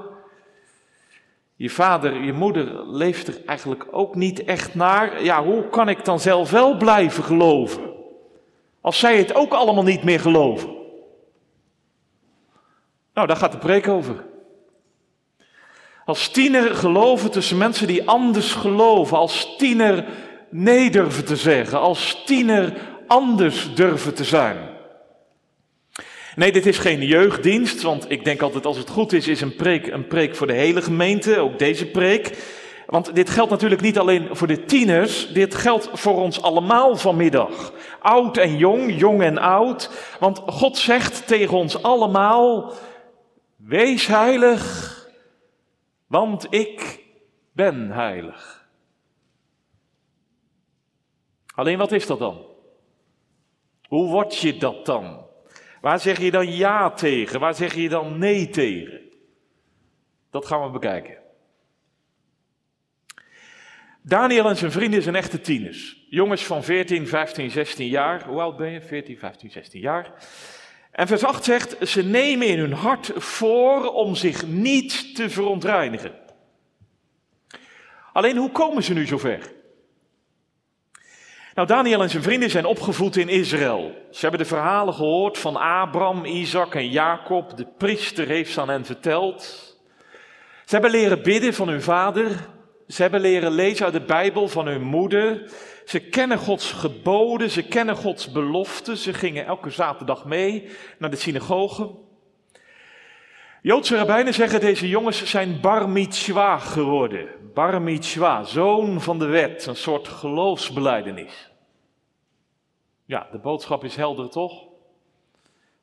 Je 1.57 1.71
vader, 1.71 2.23
je 2.23 2.33
moeder 2.33 2.87
leeft 2.87 3.29
er 3.29 3.45
eigenlijk 3.47 3.87
ook 3.91 4.15
niet 4.15 4.45
echt 4.45 4.75
naar. 4.75 5.25
Ja, 5.25 5.45
hoe 5.45 5.69
kan 5.69 5.89
ik 5.89 6.05
dan 6.05 6.21
zelf 6.21 6.51
wel 6.51 6.77
blijven 6.77 7.25
geloven? 7.25 7.83
Als 8.81 8.99
zij 8.99 9.19
het 9.19 9.35
ook 9.35 9.53
allemaal 9.53 9.85
niet 9.85 10.05
meer 10.05 10.21
geloven. 10.21 10.77
Nou, 13.15 13.27
daar 13.27 13.37
gaat 13.37 13.53
de 13.53 13.59
preek 13.59 13.89
over. 13.89 14.29
Als 16.11 16.29
tiener 16.29 16.75
geloven 16.75 17.31
tussen 17.31 17.57
mensen 17.57 17.87
die 17.87 18.09
anders 18.09 18.53
geloven. 18.53 19.17
Als 19.17 19.55
tiener 19.59 20.05
nee 20.49 20.91
durven 20.91 21.25
te 21.25 21.37
zeggen. 21.37 21.81
Als 21.81 22.23
tiener 22.25 22.73
anders 23.07 23.75
durven 23.75 24.15
te 24.15 24.25
zijn. 24.25 24.57
Nee, 26.37 26.53
dit 26.53 26.67
is 26.67 26.79
geen 26.79 27.03
jeugddienst, 27.03 27.83
want 27.83 28.11
ik 28.11 28.25
denk 28.25 28.43
altijd 28.43 28.67
als 28.67 28.77
het 28.77 28.91
goed 28.91 29.13
is, 29.13 29.29
is 29.29 29.41
een 29.41 29.57
preek 29.57 29.87
een 29.87 30.07
preek 30.07 30.37
voor 30.37 30.47
de 30.47 30.53
hele 30.53 30.83
gemeente, 30.83 31.39
ook 31.39 31.59
deze 31.59 31.87
preek. 31.87 32.39
Want 32.87 33.15
dit 33.15 33.31
geldt 33.31 33.51
natuurlijk 33.51 33.81
niet 33.81 33.99
alleen 33.99 34.29
voor 34.31 34.47
de 34.47 34.65
tieners, 34.65 35.33
dit 35.33 35.55
geldt 35.55 35.89
voor 35.93 36.17
ons 36.17 36.43
allemaal 36.43 36.97
vanmiddag. 36.97 37.73
Oud 38.01 38.37
en 38.37 38.57
jong, 38.57 38.99
jong 39.01 39.23
en 39.23 39.39
oud. 39.39 39.91
Want 40.19 40.43
God 40.47 40.79
zegt 40.79 41.27
tegen 41.27 41.57
ons 41.57 41.83
allemaal, 41.83 42.73
wees 43.57 44.07
heilig, 44.07 44.99
want 46.11 46.47
ik 46.53 47.05
ben 47.53 47.91
heilig. 47.91 48.69
Alleen 51.55 51.79
wat 51.79 51.93
is 51.93 52.07
dat 52.07 52.19
dan? 52.19 52.47
Hoe 53.89 54.11
word 54.11 54.37
je 54.37 54.57
dat 54.57 54.87
dan? 54.87 55.27
Waar 55.81 56.01
zeg 56.01 56.19
je 56.19 56.31
dan 56.31 56.53
ja 56.53 56.91
tegen? 56.91 57.41
Waar 57.41 57.55
zeg 57.55 57.75
je 57.75 57.89
dan 57.89 58.19
nee 58.19 58.49
tegen? 58.49 59.01
Dat 60.31 60.47
gaan 60.47 60.63
we 60.63 60.71
bekijken. 60.71 61.19
Daniel 64.03 64.49
en 64.49 64.57
zijn 64.57 64.73
vrienden 64.73 65.03
zijn 65.03 65.15
echte 65.15 65.41
tieners. 65.41 66.07
Jongens 66.09 66.45
van 66.45 66.65
14, 66.65 67.07
15, 67.07 67.51
16 67.51 67.89
jaar. 67.89 68.25
Hoe 68.25 68.41
oud 68.41 68.57
ben 68.57 68.71
je? 68.71 68.81
14, 68.81 69.19
15, 69.19 69.51
16 69.51 69.81
jaar. 69.81 70.13
En 70.91 71.07
vers 71.07 71.25
8 71.25 71.45
zegt, 71.45 71.77
ze 71.89 72.03
nemen 72.05 72.47
in 72.47 72.59
hun 72.59 72.73
hart 72.73 73.13
voor 73.15 73.93
om 73.93 74.15
zich 74.15 74.47
niet 74.47 75.15
te 75.15 75.31
verontreinigen. 75.31 76.13
Alleen 78.13 78.37
hoe 78.37 78.51
komen 78.51 78.83
ze 78.83 78.93
nu 78.93 79.07
zover? 79.07 79.53
Nou, 81.55 81.69
Daniel 81.69 82.03
en 82.03 82.11
zijn 82.11 82.23
vrienden 82.23 82.51
zijn 82.51 82.65
opgevoed 82.65 83.17
in 83.17 83.29
Israël. 83.29 83.95
Ze 84.11 84.21
hebben 84.21 84.41
de 84.41 84.47
verhalen 84.47 84.95
gehoord 84.95 85.39
van 85.39 85.57
Abraham, 85.57 86.25
Isaac 86.25 86.75
en 86.75 86.89
Jacob. 86.89 87.57
De 87.57 87.67
priester 87.79 88.27
heeft 88.27 88.53
ze 88.53 88.61
aan 88.61 88.69
hen 88.69 88.85
verteld. 88.85 89.43
Ze 90.65 90.77
hebben 90.77 90.91
leren 90.91 91.23
bidden 91.23 91.55
van 91.55 91.69
hun 91.69 91.83
vader. 91.83 92.49
Ze 92.89 93.03
hebben 93.03 93.21
leren 93.21 93.53
lezen 93.53 93.85
uit 93.85 93.95
de 93.95 94.05
Bijbel 94.05 94.49
van 94.49 94.67
hun 94.67 94.83
moeder. 94.83 95.51
Ze 95.91 96.01
kennen 96.01 96.39
Gods 96.39 96.73
geboden, 96.73 97.51
ze 97.51 97.63
kennen 97.63 97.97
Gods 97.97 98.33
beloften. 98.33 98.97
Ze 98.97 99.13
gingen 99.13 99.47
elke 99.47 99.71
zaterdag 99.71 100.25
mee 100.25 100.69
naar 100.99 101.11
de 101.11 101.17
synagoge. 101.17 101.91
Joodse 103.63 103.97
rabbijnen 103.97 104.35
zeggen 104.35 104.61
deze 104.61 104.89
jongens 104.89 105.25
zijn 105.25 105.61
bar 105.61 105.89
mitzwa 105.89 106.59
geworden. 106.59 107.29
Bar 107.55 107.83
mitzwa, 107.83 108.45
zoon 108.45 109.01
van 109.01 109.19
de 109.19 109.27
wet, 109.27 109.67
een 109.67 109.77
soort 109.77 110.09
geloofsbeleidenis. 110.09 111.51
Ja, 113.05 113.29
de 113.33 113.39
boodschap 113.39 113.85
is 113.85 113.97
helder 113.97 114.29
toch? 114.29 114.65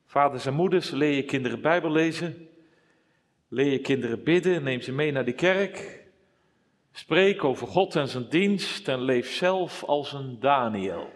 Vaders 0.06 0.46
en 0.46 0.54
moeders, 0.54 0.90
leer 0.90 1.14
je 1.14 1.24
kinderen 1.24 1.60
Bijbel 1.60 1.90
lezen. 1.90 2.48
Leer 3.48 3.72
je 3.72 3.80
kinderen 3.80 4.22
bidden, 4.22 4.62
neem 4.62 4.80
ze 4.80 4.92
mee 4.92 5.12
naar 5.12 5.24
de 5.24 5.32
kerk. 5.32 5.97
Spreek 6.98 7.44
over 7.44 7.66
God 7.66 7.96
en 7.96 8.08
zijn 8.08 8.28
dienst 8.28 8.88
en 8.88 9.02
leef 9.02 9.32
zelf 9.32 9.84
als 9.84 10.12
een 10.12 10.40
Daniel. 10.40 11.10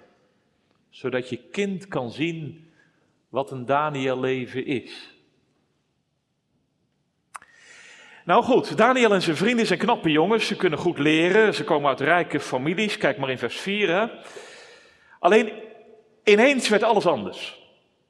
Zodat 0.91 1.29
je 1.29 1.37
kind 1.37 1.89
kan 1.89 2.11
zien 2.11 2.71
wat 3.29 3.51
een 3.51 3.67
Daniel 3.67 4.21
leven 4.21 4.67
is. 4.67 5.15
Nou 8.25 8.43
goed, 8.45 8.77
Daniel 8.77 9.13
en 9.13 9.23
zijn 9.23 9.37
vrienden 9.37 9.67
zijn 9.67 9.79
knappe 9.79 10.11
jongens. 10.11 10.47
Ze 10.47 10.57
kunnen 10.57 10.79
goed 10.79 10.99
leren. 10.99 11.55
Ze 11.55 11.65
komen 11.65 11.89
uit 11.89 12.01
rijke 12.01 12.41
families. 12.41 12.97
Kijk 12.97 13.19
maar 13.19 13.31
in 13.31 13.39
vers 13.39 13.57
4. 13.57 13.89
Hè. 13.89 14.07
Alleen 15.19 15.53
Ineens 16.25 16.69
werd 16.69 16.83
alles 16.83 17.07
anders. 17.07 17.61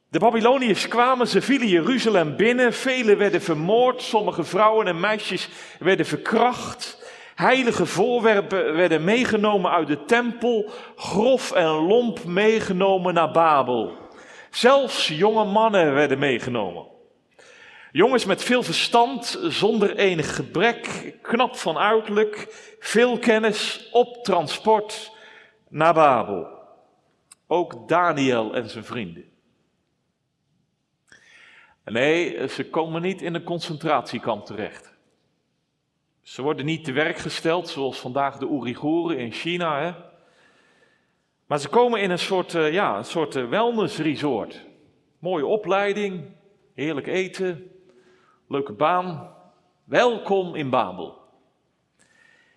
De 0.08 0.18
Babyloniërs 0.18 0.88
kwamen, 0.88 1.28
ze 1.28 1.42
vielen 1.42 1.68
Jeruzalem 1.68 2.36
binnen, 2.36 2.72
velen 2.72 3.18
werden 3.18 3.42
vermoord, 3.42 4.02
sommige 4.02 4.44
vrouwen 4.44 4.86
en 4.86 5.00
meisjes 5.00 5.48
werden 5.78 6.06
verkracht. 6.06 7.01
Heilige 7.34 7.86
voorwerpen 7.86 8.74
werden 8.74 9.04
meegenomen 9.04 9.70
uit 9.70 9.86
de 9.86 10.04
tempel, 10.04 10.70
grof 10.96 11.52
en 11.52 11.68
lomp 11.68 12.24
meegenomen 12.24 13.14
naar 13.14 13.30
Babel. 13.30 13.96
Zelfs 14.50 15.08
jonge 15.08 15.44
mannen 15.44 15.94
werden 15.94 16.18
meegenomen. 16.18 16.86
Jongens 17.92 18.24
met 18.24 18.42
veel 18.42 18.62
verstand, 18.62 19.38
zonder 19.42 19.96
enig 19.96 20.34
gebrek, 20.34 21.14
knap 21.22 21.56
van 21.56 21.78
uiterlijk, 21.78 22.46
veel 22.80 23.18
kennis, 23.18 23.88
op 23.90 24.24
transport 24.24 25.12
naar 25.68 25.94
Babel. 25.94 26.46
Ook 27.46 27.88
Daniel 27.88 28.54
en 28.54 28.70
zijn 28.70 28.84
vrienden. 28.84 29.24
Nee, 31.84 32.48
ze 32.48 32.70
komen 32.70 33.02
niet 33.02 33.22
in 33.22 33.34
een 33.34 33.44
concentratiekamp 33.44 34.46
terecht. 34.46 34.91
Ze 36.22 36.42
worden 36.42 36.64
niet 36.64 36.84
te 36.84 36.92
werk 36.92 37.16
gesteld, 37.16 37.68
zoals 37.68 38.00
vandaag 38.00 38.38
de 38.38 38.50
Oeigoeren 38.50 39.18
in 39.18 39.32
China. 39.32 39.80
Hè? 39.80 39.92
Maar 41.46 41.58
ze 41.58 41.68
komen 41.68 42.00
in 42.00 42.10
een 42.10 42.18
soort, 42.18 42.54
uh, 42.54 42.72
ja, 42.72 42.96
een 42.96 43.04
soort 43.04 43.36
uh, 43.36 43.48
wellnessresort. 43.48 44.64
Mooie 45.18 45.46
opleiding, 45.46 46.24
heerlijk 46.74 47.06
eten, 47.06 47.70
leuke 48.48 48.72
baan, 48.72 49.36
Welkom 49.84 50.54
in 50.54 50.70
Babel. 50.70 51.18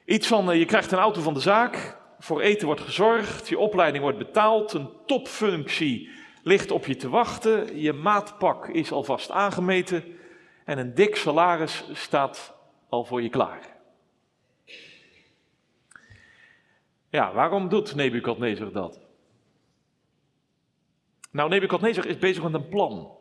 Iets 0.05 0.27
van, 0.27 0.51
eh, 0.51 0.57
je 0.57 0.65
krijgt 0.65 0.91
een 0.91 0.97
auto 0.97 1.21
van 1.21 1.33
de 1.33 1.39
zaak, 1.39 1.97
voor 2.19 2.41
eten 2.41 2.65
wordt 2.65 2.81
gezorgd, 2.81 3.49
je 3.49 3.59
opleiding 3.59 4.03
wordt 4.03 4.17
betaald, 4.17 4.73
een 4.73 4.89
topfunctie 5.05 6.09
ligt 6.43 6.71
op 6.71 6.85
je 6.85 6.95
te 6.95 7.09
wachten, 7.09 7.79
je 7.79 7.93
maatpak 7.93 8.67
is 8.67 8.91
alvast 8.91 9.31
aangemeten 9.31 10.03
en 10.65 10.77
een 10.77 10.95
dik 10.95 11.15
salaris 11.15 11.83
staat 11.93 12.54
al 12.89 13.05
voor 13.05 13.21
je 13.21 13.29
klaar. 13.29 13.75
Ja, 17.09 17.33
waarom 17.33 17.69
doet 17.69 17.95
Nebukadnezar 17.95 18.71
dat? 18.71 18.99
Nou, 21.31 21.49
Nebukadnezar 21.49 22.05
is 22.05 22.17
bezig 22.17 22.43
met 22.43 22.53
een 22.53 22.69
plan. 22.69 23.15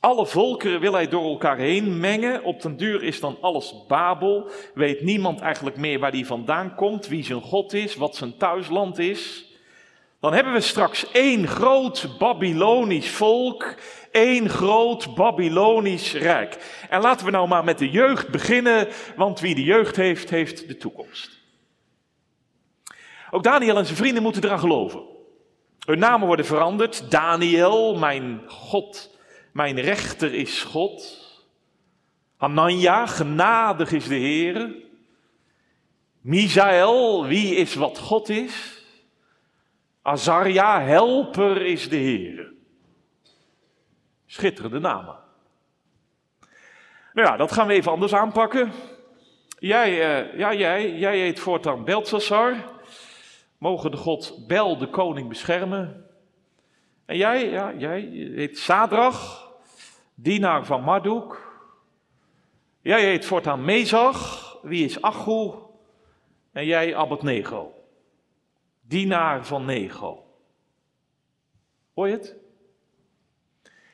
Alle 0.00 0.26
volkeren 0.26 0.80
wil 0.80 0.92
hij 0.92 1.08
door 1.08 1.24
elkaar 1.24 1.58
heen 1.58 2.00
mengen. 2.00 2.44
Op 2.44 2.62
den 2.62 2.76
duur 2.76 3.02
is 3.02 3.20
dan 3.20 3.36
alles 3.40 3.86
Babel. 3.88 4.50
Weet 4.74 5.02
niemand 5.02 5.40
eigenlijk 5.40 5.76
meer 5.76 5.98
waar 5.98 6.10
die 6.10 6.26
vandaan 6.26 6.74
komt, 6.74 7.06
wie 7.06 7.24
zijn 7.24 7.40
God 7.40 7.72
is, 7.72 7.96
wat 7.96 8.16
zijn 8.16 8.36
thuisland 8.36 8.98
is. 8.98 9.49
Dan 10.20 10.32
hebben 10.32 10.52
we 10.52 10.60
straks 10.60 11.10
één 11.10 11.46
groot 11.48 12.18
Babylonisch 12.18 13.10
volk, 13.10 13.74
één 14.10 14.48
groot 14.48 15.14
Babylonisch 15.14 16.12
rijk. 16.12 16.84
En 16.88 17.00
laten 17.00 17.24
we 17.26 17.32
nou 17.32 17.48
maar 17.48 17.64
met 17.64 17.78
de 17.78 17.90
jeugd 17.90 18.28
beginnen, 18.28 18.88
want 19.16 19.40
wie 19.40 19.54
de 19.54 19.64
jeugd 19.64 19.96
heeft, 19.96 20.30
heeft 20.30 20.68
de 20.68 20.76
toekomst. 20.76 21.38
Ook 23.30 23.42
Daniel 23.42 23.76
en 23.76 23.84
zijn 23.84 23.96
vrienden 23.96 24.22
moeten 24.22 24.44
eraan 24.44 24.58
geloven. 24.58 25.02
Hun 25.86 25.98
namen 25.98 26.26
worden 26.26 26.46
veranderd. 26.46 27.10
Daniel, 27.10 27.96
mijn 27.98 28.42
God, 28.46 29.16
mijn 29.52 29.80
rechter 29.80 30.34
is 30.34 30.62
God. 30.62 31.18
Hanania, 32.36 33.06
genadig 33.06 33.92
is 33.92 34.08
de 34.08 34.14
Heer. 34.14 34.74
Misaël, 36.20 37.26
wie 37.26 37.54
is 37.54 37.74
wat 37.74 37.98
God 37.98 38.28
is. 38.28 38.79
Azaria, 40.10 40.80
helper 40.80 41.62
is 41.62 41.88
de 41.88 41.96
Heer. 41.96 42.52
Schitterende 44.26 44.78
namen. 44.78 45.16
Nou 47.12 47.28
ja, 47.28 47.36
dat 47.36 47.52
gaan 47.52 47.66
we 47.66 47.72
even 47.72 47.92
anders 47.92 48.14
aanpakken. 48.14 48.72
Jij, 49.58 49.90
uh, 49.90 50.38
ja, 50.38 50.54
jij, 50.54 50.94
jij 50.94 51.18
heet 51.18 51.40
voortaan 51.40 51.84
Beltsassar. 51.84 52.56
Mogen 53.58 53.90
de 53.90 53.96
God 53.96 54.44
Bel, 54.46 54.78
de 54.78 54.88
koning, 54.88 55.28
beschermen. 55.28 56.06
En 57.06 57.16
jij, 57.16 57.48
ja, 57.48 57.72
jij 57.74 58.00
heet 58.34 58.58
Sadrach, 58.58 59.50
dienaar 60.14 60.66
van 60.66 60.82
Marduk. 60.82 61.48
Jij 62.80 63.04
heet 63.04 63.24
voortaan 63.24 63.64
Mezach, 63.64 64.56
wie 64.62 64.84
is 64.84 65.02
Achu? 65.02 65.52
En 66.52 66.66
jij 66.66 66.96
Abednego, 66.96 67.79
dienaar 68.90 69.46
van 69.46 69.64
Nego. 69.64 70.24
Hoor 71.94 72.08
je 72.08 72.12
het? 72.12 72.36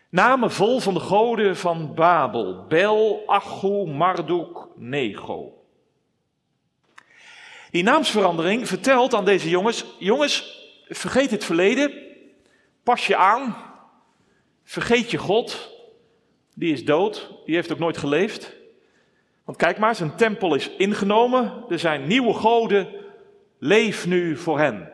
Namen 0.09 0.53
vol 0.53 0.81
van 0.81 0.95
de 0.95 1.01
goden 1.01 1.57
van 1.57 1.95
Babel, 1.95 2.67
Bel, 2.67 3.23
Achu, 3.27 3.87
Marduk, 3.87 4.69
Nego. 4.77 5.65
Die 7.71 7.83
naamsverandering 7.83 8.69
vertelt 8.69 9.15
aan 9.15 9.25
deze 9.25 9.49
jongens: 9.49 9.85
jongens, 9.99 10.65
vergeet 10.89 11.31
het 11.31 11.45
verleden, 11.45 11.93
pas 12.83 13.07
je 13.07 13.17
aan, 13.17 13.57
vergeet 14.65 15.11
je 15.11 15.19
God, 15.19 15.71
die 16.55 16.73
is 16.73 16.85
dood, 16.85 17.31
die 17.45 17.55
heeft 17.55 17.73
ook 17.73 17.79
nooit 17.79 17.99
geleefd. 17.99 18.55
Want 19.45 19.59
kijk 19.59 19.79
maar, 19.79 19.95
zijn 19.95 20.17
tempel 20.17 20.55
is 20.55 20.71
ingenomen, 20.71 21.65
er 21.69 21.79
zijn 21.79 22.07
nieuwe 22.07 22.35
goden, 22.35 23.06
leef 23.67 24.07
nu 24.07 24.37
voor 24.37 24.59
hen. 24.59 24.91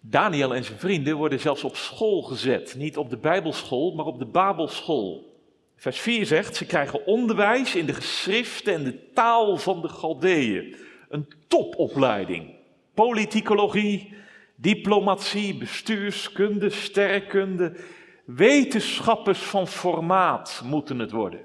Daniel 0.00 0.54
en 0.54 0.64
zijn 0.64 0.78
vrienden 0.78 1.16
worden 1.16 1.40
zelfs 1.40 1.64
op 1.64 1.76
school 1.76 2.22
gezet. 2.22 2.74
Niet 2.76 2.96
op 2.96 3.10
de 3.10 3.16
Bijbelschool, 3.16 3.94
maar 3.94 4.06
op 4.06 4.18
de 4.18 4.26
Babelschool. 4.26 5.38
Vers 5.76 6.00
4 6.00 6.26
zegt, 6.26 6.56
ze 6.56 6.66
krijgen 6.66 7.06
onderwijs 7.06 7.74
in 7.74 7.86
de 7.86 7.92
geschriften 7.92 8.74
en 8.74 8.84
de 8.84 9.10
taal 9.12 9.56
van 9.56 9.82
de 9.82 9.88
Galdeeën. 9.88 10.76
Een 11.08 11.28
topopleiding. 11.48 12.54
Politicologie, 12.94 14.14
diplomatie, 14.56 15.56
bestuurskunde, 15.56 16.70
sterrenkunde. 16.70 17.76
Wetenschappers 18.24 19.38
van 19.38 19.68
formaat 19.68 20.62
moeten 20.64 20.98
het 20.98 21.10
worden. 21.10 21.40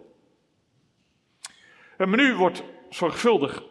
Het 1.98 2.10
menu 2.10 2.36
wordt 2.36 2.64
zorgvuldig 2.90 3.64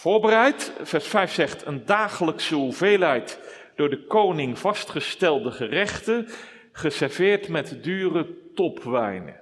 voorbereid. 0.00 0.72
Vers 0.82 1.06
5 1.06 1.32
zegt 1.32 1.66
een 1.66 1.84
dagelijkse 1.84 2.54
hoeveelheid 2.54 3.40
door 3.74 3.90
de 3.90 4.06
koning 4.06 4.58
vastgestelde 4.58 5.50
gerechten, 5.50 6.28
geserveerd 6.72 7.48
met 7.48 7.82
dure 7.82 8.52
topwijnen. 8.54 9.40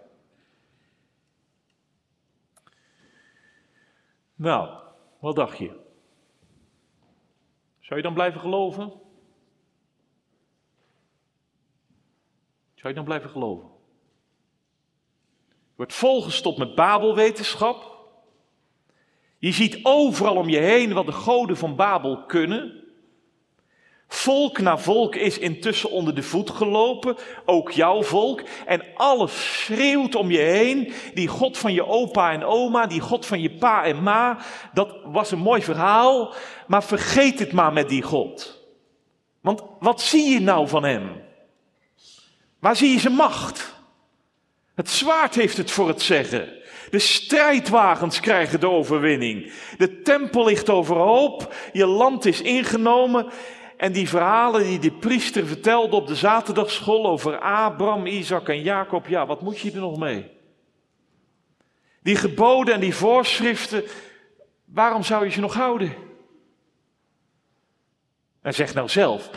Nou, 4.35 4.79
wat 5.19 5.37
dacht 5.37 5.59
je? 5.59 5.77
Zou 7.81 7.97
je 7.97 8.03
dan 8.03 8.15
blijven 8.15 8.41
geloven? 8.41 8.93
Zou 12.75 12.89
je 12.89 12.95
dan 12.95 13.05
blijven 13.05 13.31
geloven? 13.31 13.69
Je 15.49 15.75
wordt 15.77 15.95
volgestopt 15.95 16.59
met 16.59 16.75
Babelwetenschap. 16.75 17.98
Je 19.39 19.53
ziet 19.53 19.79
overal 19.83 20.37
om 20.37 20.49
je 20.49 20.59
heen 20.59 20.93
wat 20.93 21.07
de 21.07 21.13
goden 21.13 21.57
van 21.57 21.77
Babel 21.77 22.25
kunnen. 22.27 22.79
Volk 24.09 24.59
na 24.59 24.79
volk 24.79 25.15
is 25.15 25.39
intussen 25.39 25.91
onder 25.91 26.15
de 26.15 26.23
voet 26.23 26.51
gelopen, 26.51 27.17
ook 27.45 27.71
jouw 27.71 28.03
volk. 28.03 28.43
En 28.67 28.83
alles 28.95 29.63
schreeuwt 29.63 30.15
om 30.15 30.31
je 30.31 30.39
heen. 30.39 30.93
Die 31.15 31.29
God 31.29 31.59
van 31.59 31.73
je 31.73 31.87
opa 31.87 32.33
en 32.33 32.45
oma, 32.45 32.87
die 32.87 33.01
God 33.01 33.27
van 33.27 33.41
je 33.41 33.51
pa 33.51 33.85
en 33.85 34.03
ma. 34.03 34.39
Dat 34.73 34.97
was 35.05 35.31
een 35.31 35.39
mooi 35.39 35.63
verhaal, 35.63 36.35
maar 36.67 36.85
vergeet 36.85 37.39
het 37.39 37.53
maar 37.53 37.73
met 37.73 37.89
die 37.89 38.03
God. 38.03 38.67
Want 39.41 39.63
wat 39.81 40.01
zie 40.01 40.29
je 40.29 40.41
nou 40.41 40.69
van 40.69 40.85
hem? 40.85 41.23
Waar 42.59 42.77
zie 42.77 42.91
je 42.93 42.99
zijn 42.99 43.15
macht? 43.15 43.75
Het 44.75 44.91
zwaard 44.91 45.35
heeft 45.35 45.57
het 45.57 45.71
voor 45.71 45.89
het 45.89 46.03
zeggen. 46.03 46.49
De 46.91 46.99
strijdwagens 46.99 48.21
krijgen 48.21 48.61
de 48.61 48.69
overwinning. 48.69 49.53
De 49.79 50.03
tempel 50.03 50.45
ligt 50.45 50.71
overhoop. 50.71 51.55
Je 51.73 51.87
land 51.87 52.25
is 52.25 52.43
ingenomen. 52.43 53.27
En 53.77 53.93
die 53.93 54.09
verhalen 54.09 54.63
die 54.63 54.79
de 54.79 54.93
priester 54.93 55.47
vertelde 55.47 55.97
op 55.97 56.07
de 56.07 56.15
zaterdagschool 56.15 57.07
over 57.07 57.39
Abraham, 57.39 58.07
Isaac 58.07 58.49
en 58.49 58.63
Jacob, 58.63 59.07
ja, 59.07 59.27
wat 59.27 59.43
moet 59.43 59.59
je 59.59 59.73
er 59.73 59.81
nog 59.81 59.99
mee? 59.99 60.31
Die 62.03 62.17
geboden 62.17 62.75
en 62.75 62.81
die 62.81 62.95
voorschriften, 62.95 63.85
waarom 64.65 65.03
zou 65.03 65.25
je 65.25 65.31
ze 65.31 65.41
nog 65.41 65.55
houden? 65.55 65.95
En 68.43 68.55
zeg 68.55 68.75
nou 68.75 68.89
zelf, 68.89 69.31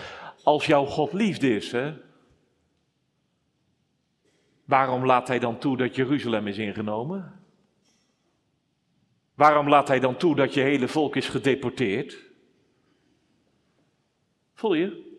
als 0.44 0.66
jouw 0.66 0.86
God 0.86 1.14
liefde 1.14 1.56
is, 1.56 1.72
hè, 1.72 1.94
waarom 4.66 5.06
laat 5.06 5.28
hij 5.28 5.40
dan 5.40 5.58
toe 5.58 5.78
dat 5.78 5.96
Jeruzalem 5.96 6.48
is 6.48 6.58
ingenomen? 6.58 7.41
Waarom 9.42 9.70
laat 9.70 9.88
hij 9.88 10.00
dan 10.00 10.18
toe 10.18 10.36
dat 10.36 10.54
je 10.54 10.62
hele 10.62 10.88
volk 10.88 11.16
is 11.16 11.28
gedeporteerd? 11.28 12.18
Voel 14.54 14.74
je? 14.74 15.18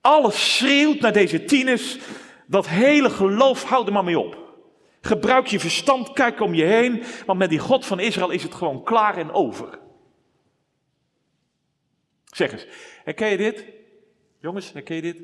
Alles 0.00 0.56
schreeuwt 0.56 1.00
naar 1.00 1.12
deze 1.12 1.44
tieners. 1.44 1.98
Dat 2.46 2.68
hele 2.68 3.10
geloof, 3.10 3.64
houd 3.64 3.86
er 3.86 3.92
maar 3.92 4.04
mee 4.04 4.18
op. 4.18 4.56
Gebruik 5.00 5.46
je 5.46 5.60
verstand, 5.60 6.12
kijk 6.12 6.40
om 6.40 6.54
je 6.54 6.64
heen. 6.64 7.02
Want 7.26 7.38
met 7.38 7.50
die 7.50 7.58
God 7.58 7.86
van 7.86 8.00
Israël 8.00 8.30
is 8.30 8.42
het 8.42 8.54
gewoon 8.54 8.82
klaar 8.82 9.16
en 9.16 9.30
over. 9.30 9.78
Zeg 12.24 12.52
eens, 12.52 12.66
herken 13.04 13.28
je 13.28 13.36
dit? 13.36 13.66
Jongens, 14.40 14.72
herken 14.72 14.96
je 14.96 15.02
dit? 15.02 15.22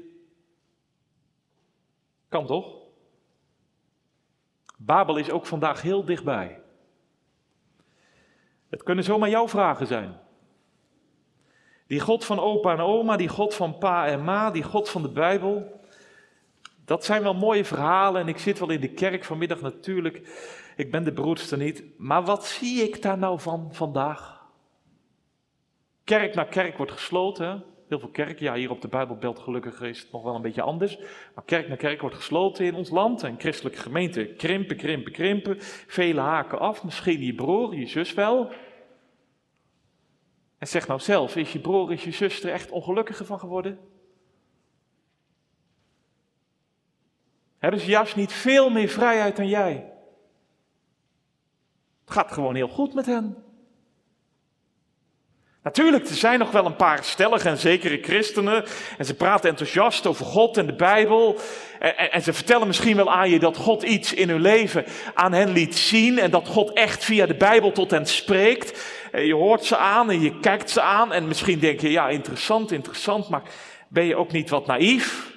Kan 2.28 2.46
toch? 2.46 2.76
Babel 4.76 5.16
is 5.16 5.30
ook 5.30 5.46
vandaag 5.46 5.82
heel 5.82 6.04
dichtbij. 6.04 6.59
Het 8.70 8.82
kunnen 8.82 9.04
zomaar 9.04 9.28
jouw 9.28 9.48
vragen 9.48 9.86
zijn. 9.86 10.18
Die 11.86 12.00
God 12.00 12.24
van 12.24 12.40
opa 12.40 12.72
en 12.72 12.80
oma, 12.80 13.16
die 13.16 13.28
God 13.28 13.54
van 13.54 13.78
pa 13.78 14.06
en 14.06 14.24
ma, 14.24 14.50
die 14.50 14.62
God 14.62 14.88
van 14.88 15.02
de 15.02 15.08
Bijbel. 15.08 15.80
Dat 16.84 17.04
zijn 17.04 17.22
wel 17.22 17.34
mooie 17.34 17.64
verhalen 17.64 18.20
en 18.20 18.28
ik 18.28 18.38
zit 18.38 18.58
wel 18.58 18.70
in 18.70 18.80
de 18.80 18.92
kerk 18.92 19.24
vanmiddag 19.24 19.60
natuurlijk. 19.60 20.28
Ik 20.76 20.90
ben 20.90 21.04
de 21.04 21.12
broedste 21.12 21.56
niet. 21.56 21.84
Maar 21.98 22.24
wat 22.24 22.46
zie 22.46 22.82
ik 22.82 23.02
daar 23.02 23.18
nou 23.18 23.40
van 23.40 23.68
vandaag? 23.72 24.44
Kerk 26.04 26.34
na 26.34 26.44
kerk 26.44 26.76
wordt 26.76 26.92
gesloten. 26.92 27.64
Heel 27.90 27.98
veel 27.98 28.08
kerken, 28.08 28.44
ja, 28.44 28.54
hier 28.54 28.70
op 28.70 28.80
de 28.80 28.88
Bijbelbelt 28.88 29.38
gelukkig 29.38 29.80
is 29.80 30.00
het 30.00 30.12
nog 30.12 30.22
wel 30.22 30.34
een 30.34 30.42
beetje 30.42 30.62
anders. 30.62 30.98
Maar 31.34 31.44
kerk 31.44 31.68
na 31.68 31.76
kerk 31.76 32.00
wordt 32.00 32.16
gesloten 32.16 32.64
in 32.64 32.74
ons 32.74 32.90
land. 32.90 33.22
En 33.22 33.38
christelijke 33.38 33.78
gemeenten 33.78 34.36
krimpen, 34.36 34.76
krimpen, 34.76 35.12
krimpen. 35.12 35.56
Vele 35.86 36.20
haken 36.20 36.58
af. 36.58 36.84
Misschien 36.84 37.22
je 37.22 37.34
broer, 37.34 37.74
je 37.74 37.86
zus 37.86 38.14
wel. 38.14 38.52
En 40.58 40.66
zeg 40.66 40.86
nou 40.86 41.00
zelf, 41.00 41.36
is 41.36 41.52
je 41.52 41.58
broer, 41.58 41.92
is 41.92 42.04
je 42.04 42.10
zus 42.10 42.44
er 42.44 42.52
echt 42.52 42.70
ongelukkiger 42.70 43.26
van 43.26 43.38
geworden? 43.38 43.78
Hebben 47.58 47.80
ze 47.80 47.86
juist 47.86 48.16
niet 48.16 48.32
veel 48.32 48.70
meer 48.70 48.88
vrijheid 48.88 49.36
dan 49.36 49.48
jij? 49.48 49.92
Het 52.04 52.10
gaat 52.10 52.32
gewoon 52.32 52.54
heel 52.54 52.68
goed 52.68 52.94
met 52.94 53.06
hen. 53.06 53.49
Natuurlijk, 55.62 56.08
er 56.08 56.14
zijn 56.14 56.38
nog 56.38 56.50
wel 56.50 56.66
een 56.66 56.76
paar 56.76 57.04
stellige 57.04 57.48
en 57.48 57.58
zekere 57.58 57.98
christenen. 58.02 58.64
En 58.98 59.04
ze 59.04 59.14
praten 59.14 59.50
enthousiast 59.50 60.06
over 60.06 60.26
God 60.26 60.56
en 60.56 60.66
de 60.66 60.74
Bijbel. 60.74 61.38
En, 61.78 61.96
en, 61.96 62.22
ze 62.22 62.32
vertellen 62.32 62.66
misschien 62.66 62.96
wel 62.96 63.12
aan 63.12 63.30
je 63.30 63.38
dat 63.38 63.56
God 63.56 63.82
iets 63.82 64.14
in 64.14 64.28
hun 64.28 64.40
leven 64.40 64.84
aan 65.14 65.32
hen 65.32 65.52
liet 65.52 65.76
zien. 65.76 66.18
En 66.18 66.30
dat 66.30 66.48
God 66.48 66.72
echt 66.72 67.04
via 67.04 67.26
de 67.26 67.36
Bijbel 67.36 67.72
tot 67.72 67.90
hen 67.90 68.06
spreekt. 68.06 68.84
En 69.12 69.26
je 69.26 69.34
hoort 69.34 69.64
ze 69.64 69.76
aan 69.76 70.10
en 70.10 70.20
je 70.20 70.40
kijkt 70.40 70.70
ze 70.70 70.80
aan. 70.80 71.12
En 71.12 71.28
misschien 71.28 71.58
denk 71.58 71.80
je, 71.80 71.90
ja, 71.90 72.08
interessant, 72.08 72.72
interessant. 72.72 73.28
Maar 73.28 73.42
ben 73.88 74.04
je 74.04 74.16
ook 74.16 74.32
niet 74.32 74.50
wat 74.50 74.66
naïef? 74.66 75.32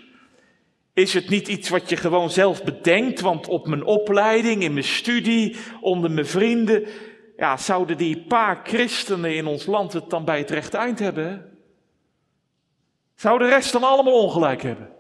Is 0.93 1.13
het 1.13 1.29
niet 1.29 1.47
iets 1.47 1.69
wat 1.69 1.89
je 1.89 1.97
gewoon 1.97 2.29
zelf 2.29 2.63
bedenkt? 2.63 3.21
Want 3.21 3.47
op 3.47 3.67
mijn 3.67 3.83
opleiding, 3.83 4.63
in 4.63 4.73
mijn 4.73 4.85
studie, 4.85 5.55
onder 5.81 6.11
mijn 6.11 6.27
vrienden 6.27 6.87
ja, 7.37 7.57
zouden 7.57 7.97
die 7.97 8.23
paar 8.23 8.59
christenen 8.63 9.35
in 9.35 9.47
ons 9.47 9.65
land 9.65 9.93
het 9.93 10.09
dan 10.09 10.25
bij 10.25 10.37
het 10.37 10.49
rechte 10.49 10.77
eind 10.77 10.99
hebben? 10.99 11.57
Zou 13.15 13.39
de 13.39 13.47
rest 13.47 13.71
dan 13.71 13.83
allemaal 13.83 14.23
ongelijk 14.23 14.61
hebben? 14.61 14.91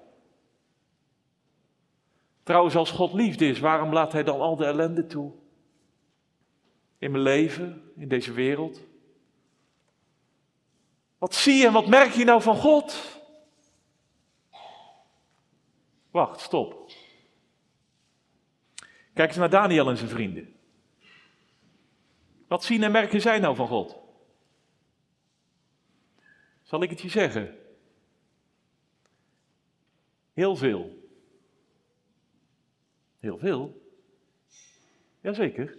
Trouwens, 2.43 2.75
als 2.75 2.91
God 2.91 3.13
liefde 3.13 3.47
is, 3.47 3.59
waarom 3.59 3.93
laat 3.93 4.11
Hij 4.11 4.23
dan 4.23 4.39
al 4.39 4.55
de 4.55 4.65
ellende 4.65 5.07
toe? 5.07 5.31
In 6.97 7.11
mijn 7.11 7.23
leven, 7.23 7.91
in 7.95 8.07
deze 8.07 8.33
wereld. 8.33 8.81
Wat 11.17 11.35
zie 11.35 11.55
je 11.55 11.67
en 11.67 11.73
wat 11.73 11.87
merk 11.87 12.11
je 12.11 12.23
nou 12.23 12.41
van 12.41 12.55
God? 12.55 13.21
Wacht, 16.11 16.39
stop. 16.39 16.91
Kijk 19.13 19.29
eens 19.29 19.37
naar 19.37 19.49
Daniel 19.49 19.89
en 19.89 19.97
zijn 19.97 20.09
vrienden. 20.09 20.52
Wat 22.53 22.63
zien 22.63 22.83
en 22.83 22.91
merken 22.91 23.21
zij 23.21 23.39
nou 23.39 23.55
van 23.55 23.67
God? 23.67 23.97
Zal 26.61 26.81
ik 26.81 26.89
het 26.89 27.01
je 27.01 27.09
zeggen? 27.09 27.57
Heel 30.33 30.55
veel. 30.55 31.09
Heel 33.19 33.37
veel? 33.37 33.81
Jazeker. 35.21 35.77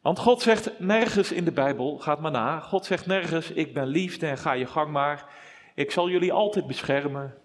Want 0.00 0.18
God 0.18 0.42
zegt 0.42 0.78
nergens 0.78 1.32
in 1.32 1.44
de 1.44 1.52
Bijbel, 1.52 1.98
gaat 1.98 2.20
maar 2.20 2.30
na, 2.30 2.60
God 2.60 2.84
zegt 2.84 3.06
nergens, 3.06 3.50
ik 3.50 3.74
ben 3.74 3.86
liefde 3.86 4.26
en 4.26 4.38
ga 4.38 4.52
je 4.52 4.66
gang 4.66 4.90
maar. 4.90 5.34
Ik 5.74 5.90
zal 5.90 6.08
jullie 6.08 6.32
altijd 6.32 6.66
beschermen. 6.66 7.41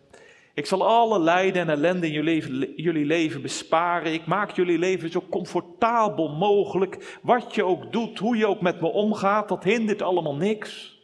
Ik 0.57 0.65
zal 0.65 0.87
alle 0.87 1.19
lijden 1.19 1.61
en 1.61 1.69
ellende 1.69 2.07
in 2.07 2.13
jullie 2.13 2.33
leven, 2.33 2.73
jullie 2.75 3.05
leven 3.05 3.41
besparen. 3.41 4.13
Ik 4.13 4.25
maak 4.25 4.51
jullie 4.51 4.79
leven 4.79 5.11
zo 5.11 5.23
comfortabel 5.29 6.29
mogelijk. 6.29 7.19
Wat 7.21 7.55
je 7.55 7.63
ook 7.63 7.91
doet, 7.91 8.19
hoe 8.19 8.37
je 8.37 8.47
ook 8.47 8.61
met 8.61 8.81
me 8.81 8.87
omgaat, 8.87 9.47
dat 9.47 9.63
hindert 9.63 10.01
allemaal 10.01 10.35
niks. 10.35 10.99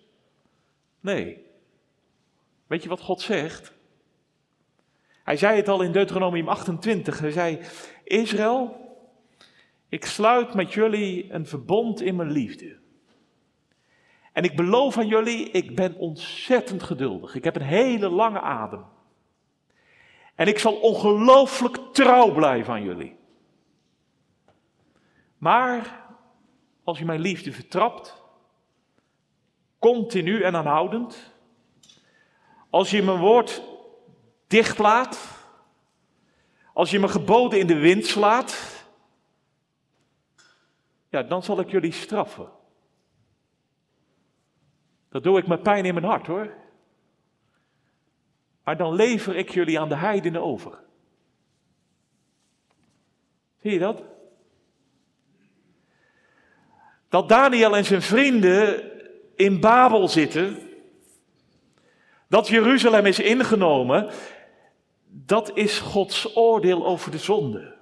Nee. 1.00 1.46
Weet 2.68 2.84
je 2.84 2.89
wat 2.89 3.02
God 3.02 3.22
zegt? 3.22 3.74
Hij 5.24 5.38
zei 5.38 5.56
het 5.56 5.68
al 5.68 5.82
in 5.82 5.92
Deuteronomium 5.92 6.48
28. 6.48 7.20
Hij 7.20 7.32
zei: 7.32 7.60
Israël, 8.04 8.76
ik 9.89 10.06
sluit 10.06 10.54
met 10.54 10.74
jullie 10.74 11.34
een 11.34 11.48
verbond 11.48 12.02
in 12.02 12.16
mijn 12.16 12.32
liefde. 12.32 12.78
En 14.32 14.44
ik 14.44 14.56
beloof 14.56 14.98
aan 14.98 15.08
jullie, 15.08 15.52
ik 15.52 15.76
ben 15.76 15.96
ontzettend 15.96 16.84
geduldig. 16.84 17.36
Ik 17.36 17.44
heb 17.44 17.56
een 17.56 17.62
hele 17.62 18.10
lange 18.10 18.42
adem. 18.42 18.86
En 20.36 20.48
ik 20.48 20.60
zal 20.60 20.76
ongelooflijk 20.76 21.78
trouw 21.91 22.34
blijven 22.34 22.74
aan 22.74 22.84
jullie. 22.84 23.17
Maar 25.38 26.06
als 26.84 27.00
je 27.00 27.06
mijn 27.06 27.19
liefde 27.19 27.52
vertrapt, 27.52 28.22
continu 29.80 30.41
en 30.41 30.56
aanhoudend, 30.56 31.32
als 32.69 32.91
je 32.91 33.04
mijn 33.04 33.19
woord 33.19 33.62
dichtlaat, 34.48 35.19
als 36.74 36.91
je 36.91 37.00
mijn 37.00 37.12
geboden 37.12 37.60
in 37.60 37.67
de 37.67 37.78
wind 37.78 38.06
slaat, 38.06 38.86
ja, 41.10 41.24
dan 41.24 41.43
zal 41.43 41.60
ik 41.60 41.69
jullie 41.69 41.91
straffen. 41.91 42.50
Dat 45.10 45.24
doe 45.24 45.38
ik 45.38 45.48
met 45.48 45.63
pijn 45.63 45.86
in 45.86 45.93
mijn 45.93 46.06
hart 46.06 46.28
hoor. 46.28 46.62
Maar 48.63 48.78
dan 48.78 48.95
lever 48.95 49.36
ik 49.36 49.49
jullie 49.49 49.80
aan 49.80 49.89
de 49.89 49.95
heidenen 49.95 50.41
over. 50.41 50.80
Zie 53.62 53.71
je 53.71 53.80
dat? 53.80 54.04
Dat 57.10 57.30
Daniel 57.30 57.76
en 57.76 57.86
zijn 57.86 58.02
vrienden 58.02 58.91
in 59.36 59.60
Babel 59.60 60.08
zitten, 60.08 60.60
dat 62.28 62.47
Jeruzalem 62.47 63.06
is 63.06 63.19
ingenomen, 63.19 64.10
dat 65.06 65.52
is 65.58 65.80
Gods 65.80 66.36
oordeel 66.36 66.86
over 66.86 67.12
de 67.12 67.17
zonde. 67.17 67.72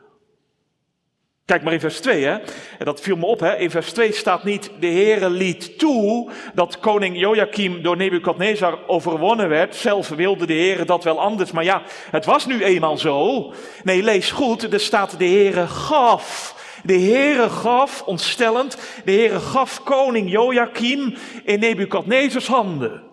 Kijk 1.52 1.64
maar 1.64 1.74
in 1.74 1.80
vers 1.80 2.00
2, 2.00 2.24
hè. 2.24 2.38
Dat 2.78 3.02
viel 3.02 3.16
me 3.16 3.26
op, 3.26 3.40
hè. 3.40 3.58
In 3.58 3.72
vers 3.72 3.92
2 3.92 4.14
staat 4.14 4.44
niet, 4.44 4.72
de 4.80 4.88
Heere 4.88 5.30
liet 5.30 5.80
toe 5.80 6.30
dat 6.54 6.80
koning 6.80 7.20
Joachim 7.20 7.82
door 7.84 7.98
Nebukadnezar 7.98 8.80
overwonnen 8.88 9.50
werd. 9.50 9.76
Zelf 9.76 10.10
wilde 10.10 10.46
de 10.46 10.54
Heere 10.54 10.86
dat 10.86 11.04
wel 11.04 11.20
anders, 11.20 11.52
maar 11.52 11.64
ja, 11.64 11.82
het 12.12 12.26
was 12.26 12.46
nu 12.46 12.64
eenmaal 12.64 12.98
zo. 12.98 13.54
Nee, 13.84 14.04
lees 14.04 14.32
goed, 14.32 14.74
er 14.74 14.80
staat, 14.80 15.16
de 15.18 15.26
Heere 15.26 15.68
gaf. 15.68 16.56
De 16.84 17.00
Heere 17.00 17.50
gaf, 17.50 18.02
ontstellend, 18.02 18.78
de 19.06 19.12
Heere 19.12 19.40
gaf 19.40 19.84
koning 19.84 20.32
Joachim 20.32 21.16
in 21.44 21.60
Nebukadnezars 21.60 22.48
handen. 22.48 23.04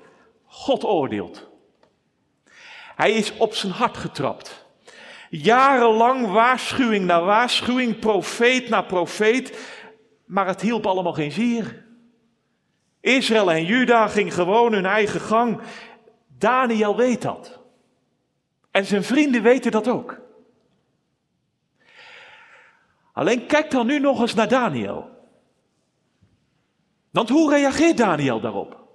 God 0.47 0.85
oordeelt. 0.85 1.49
Hij 2.97 3.13
is 3.13 3.33
op 3.37 3.55
zijn 3.55 3.73
hart 3.73 3.97
getrapt. 3.97 4.68
Jarenlang 5.31 6.27
waarschuwing 6.27 7.05
na 7.05 7.23
waarschuwing, 7.23 7.99
profeet 7.99 8.69
na 8.69 8.83
profeet, 8.83 9.77
maar 10.27 10.47
het 10.47 10.61
hielp 10.61 10.87
allemaal 10.87 11.13
geen 11.13 11.33
zier. 11.33 11.87
Israël 13.01 13.53
en 13.53 13.65
Juda 13.65 14.09
gingen 14.09 14.33
gewoon 14.33 14.73
hun 14.73 14.87
eigen 14.87 15.21
gang. 15.21 15.61
Daniel 16.39 16.97
weet 16.97 17.23
dat. 17.23 17.59
En 18.71 18.85
zijn 18.85 19.05
vrienden 19.05 19.43
weten 19.43 19.71
dat 19.71 19.89
ook. 19.89 20.21
Alleen 23.13 23.47
kijk 23.47 23.71
dan 23.71 23.87
nu 23.87 23.99
nog 23.99 24.21
eens 24.21 24.35
naar 24.35 24.49
Daniel. 24.49 25.11
Want 27.11 27.29
hoe 27.29 27.51
reageert 27.51 27.97
Daniel 27.97 28.41
daarop? 28.41 28.88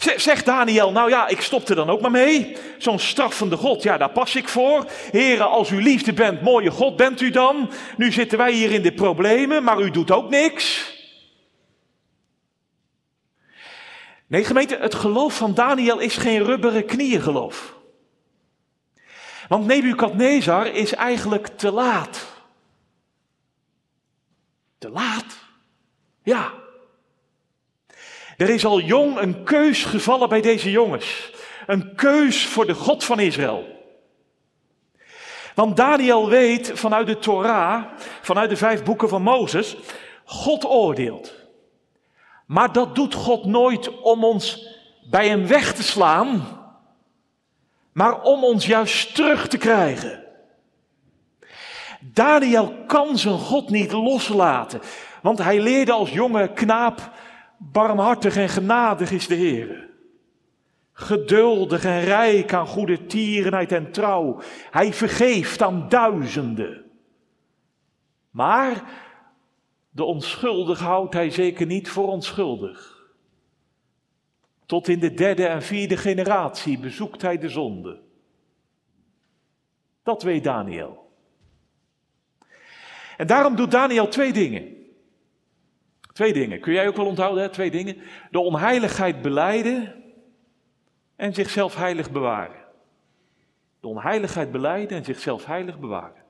Zegt 0.00 0.44
Daniel, 0.44 0.92
nou 0.92 1.10
ja, 1.10 1.28
ik 1.28 1.40
stop 1.40 1.68
er 1.68 1.74
dan 1.74 1.90
ook 1.90 2.00
maar 2.00 2.10
mee. 2.10 2.56
Zo'n 2.78 2.98
straffende 2.98 3.56
God, 3.56 3.82
ja, 3.82 3.98
daar 3.98 4.10
pas 4.10 4.34
ik 4.34 4.48
voor. 4.48 4.84
Heren, 5.10 5.48
als 5.48 5.70
u 5.70 5.82
liefde 5.82 6.12
bent, 6.12 6.42
mooie 6.42 6.70
God 6.70 6.96
bent 6.96 7.20
u 7.20 7.30
dan. 7.30 7.70
Nu 7.96 8.12
zitten 8.12 8.38
wij 8.38 8.52
hier 8.52 8.70
in 8.70 8.82
de 8.82 8.92
problemen, 8.92 9.64
maar 9.64 9.80
u 9.80 9.90
doet 9.90 10.10
ook 10.10 10.30
niks. 10.30 10.94
Nee, 14.26 14.44
gemeente, 14.44 14.76
het 14.76 14.94
geloof 14.94 15.36
van 15.36 15.54
Daniel 15.54 15.98
is 15.98 16.16
geen 16.16 16.44
rubberen 16.44 16.86
knieën 16.86 17.20
geloof. 17.20 17.74
Want 19.48 19.66
Nebukadnezar 19.66 20.66
is 20.66 20.94
eigenlijk 20.94 21.46
te 21.46 21.70
laat. 21.70 22.26
Te 24.78 24.88
laat? 24.88 25.38
Ja. 26.22 26.59
Er 28.40 28.48
is 28.48 28.64
al 28.64 28.80
jong 28.80 29.18
een 29.18 29.42
keus 29.42 29.84
gevallen 29.84 30.28
bij 30.28 30.40
deze 30.40 30.70
jongens. 30.70 31.32
Een 31.66 31.94
keus 31.94 32.46
voor 32.46 32.66
de 32.66 32.74
God 32.74 33.04
van 33.04 33.18
Israël. 33.20 33.64
Want 35.54 35.76
Daniel 35.76 36.28
weet 36.28 36.70
vanuit 36.74 37.06
de 37.06 37.18
Torah, 37.18 37.84
vanuit 38.20 38.50
de 38.50 38.56
vijf 38.56 38.82
boeken 38.82 39.08
van 39.08 39.22
Mozes, 39.22 39.76
God 40.24 40.64
oordeelt. 40.64 41.34
Maar 42.46 42.72
dat 42.72 42.94
doet 42.94 43.14
God 43.14 43.44
nooit 43.44 44.00
om 44.00 44.24
ons 44.24 44.76
bij 45.10 45.28
hem 45.28 45.46
weg 45.46 45.74
te 45.74 45.82
slaan, 45.82 46.42
maar 47.92 48.22
om 48.22 48.44
ons 48.44 48.66
juist 48.66 49.14
terug 49.14 49.48
te 49.48 49.58
krijgen. 49.58 50.24
Daniel 52.00 52.74
kan 52.86 53.18
zijn 53.18 53.38
God 53.38 53.70
niet 53.70 53.92
loslaten, 53.92 54.80
want 55.22 55.38
hij 55.38 55.60
leerde 55.60 55.92
als 55.92 56.10
jonge 56.10 56.52
knaap 56.52 57.10
Barmhartig 57.62 58.36
en 58.36 58.48
genadig 58.48 59.10
is 59.10 59.26
de 59.26 59.34
Heer. 59.34 59.88
Geduldig 60.92 61.84
en 61.84 62.00
rijk 62.00 62.52
aan 62.52 62.66
goede 62.66 63.06
tierenheid 63.06 63.72
en 63.72 63.92
trouw. 63.92 64.40
Hij 64.70 64.92
vergeeft 64.92 65.62
aan 65.62 65.88
duizenden. 65.88 66.84
Maar 68.30 68.84
de 69.90 70.04
onschuldig 70.04 70.78
houdt 70.78 71.14
hij 71.14 71.30
zeker 71.30 71.66
niet 71.66 71.88
voor 71.88 72.08
onschuldig. 72.08 73.08
Tot 74.66 74.88
in 74.88 75.00
de 75.00 75.14
derde 75.14 75.46
en 75.46 75.62
vierde 75.62 75.96
generatie 75.96 76.78
bezoekt 76.78 77.22
hij 77.22 77.38
de 77.38 77.48
zonde. 77.48 78.00
Dat 80.02 80.22
weet 80.22 80.44
Daniel. 80.44 81.12
En 83.16 83.26
daarom 83.26 83.56
doet 83.56 83.70
Daniel 83.70 84.08
twee 84.08 84.32
dingen. 84.32 84.79
Twee 86.20 86.32
dingen. 86.32 86.60
Kun 86.60 86.72
jij 86.72 86.88
ook 86.88 86.96
wel 86.96 87.06
onthouden, 87.06 87.42
hè? 87.42 87.48
Twee 87.48 87.70
dingen. 87.70 87.96
De 88.30 88.38
onheiligheid 88.38 89.22
beleiden 89.22 89.94
en 91.16 91.34
zichzelf 91.34 91.76
heilig 91.76 92.10
bewaren. 92.10 92.64
De 93.80 93.86
onheiligheid 93.86 94.52
beleiden 94.52 94.96
en 94.96 95.04
zichzelf 95.04 95.44
heilig 95.44 95.78
bewaren. 95.78 96.22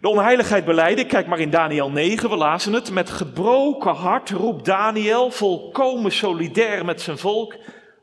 De 0.00 0.08
onheiligheid 0.08 0.64
beleiden, 0.64 1.06
kijk 1.06 1.26
maar 1.26 1.38
in 1.38 1.50
Daniel 1.50 1.90
9, 1.90 2.30
we 2.30 2.36
lazen 2.36 2.72
het. 2.72 2.90
Met 2.90 3.10
gebroken 3.10 3.94
hart 3.94 4.30
roept 4.30 4.64
Daniel, 4.64 5.30
volkomen 5.30 6.12
solidair 6.12 6.84
met 6.84 7.00
zijn 7.00 7.18
volk: 7.18 7.56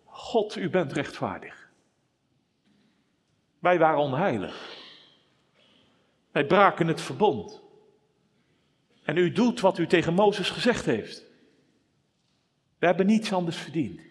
God, 0.05 0.55
u 0.55 0.69
bent 0.69 0.93
rechtvaardig. 0.93 1.69
Wij 3.59 3.79
waren 3.79 3.99
onheilig. 3.99 4.77
Wij 6.31 6.45
braken 6.45 6.87
het 6.87 7.01
verbond. 7.01 7.63
En 9.05 9.17
u 9.17 9.31
doet 9.31 9.59
wat 9.59 9.77
u 9.77 9.87
tegen 9.87 10.13
Mozes 10.13 10.49
gezegd 10.49 10.85
heeft. 10.85 11.23
We 12.79 12.85
hebben 12.85 13.05
niets 13.05 13.33
anders 13.33 13.57
verdiend. 13.57 14.01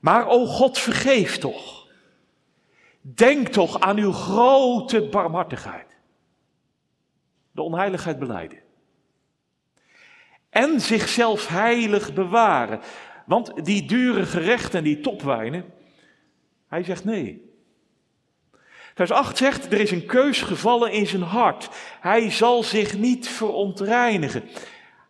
Maar 0.00 0.26
o 0.26 0.46
God, 0.46 0.78
vergeef 0.78 1.38
toch. 1.38 1.88
Denk 3.00 3.48
toch 3.48 3.80
aan 3.80 3.98
uw 3.98 4.12
grote 4.12 5.08
barmhartigheid. 5.08 5.96
De 7.52 7.62
onheiligheid 7.62 8.18
beleiden. 8.18 8.58
En 10.50 10.80
zichzelf 10.80 11.46
heilig 11.46 12.14
bewaren. 12.14 12.80
Want 13.26 13.64
die 13.64 13.86
dure 13.86 14.26
gerechten 14.26 14.78
en 14.78 14.84
die 14.84 15.00
topwijnen, 15.00 15.64
hij 16.66 16.84
zegt 16.84 17.04
nee. 17.04 17.51
Vers 18.94 19.10
8 19.10 19.36
zegt, 19.36 19.72
er 19.72 19.80
is 19.80 19.90
een 19.90 20.06
keus 20.06 20.42
gevallen 20.42 20.92
in 20.92 21.06
zijn 21.06 21.22
hart. 21.22 21.68
Hij 22.00 22.30
zal 22.30 22.62
zich 22.62 22.98
niet 22.98 23.28
verontreinigen. 23.28 24.48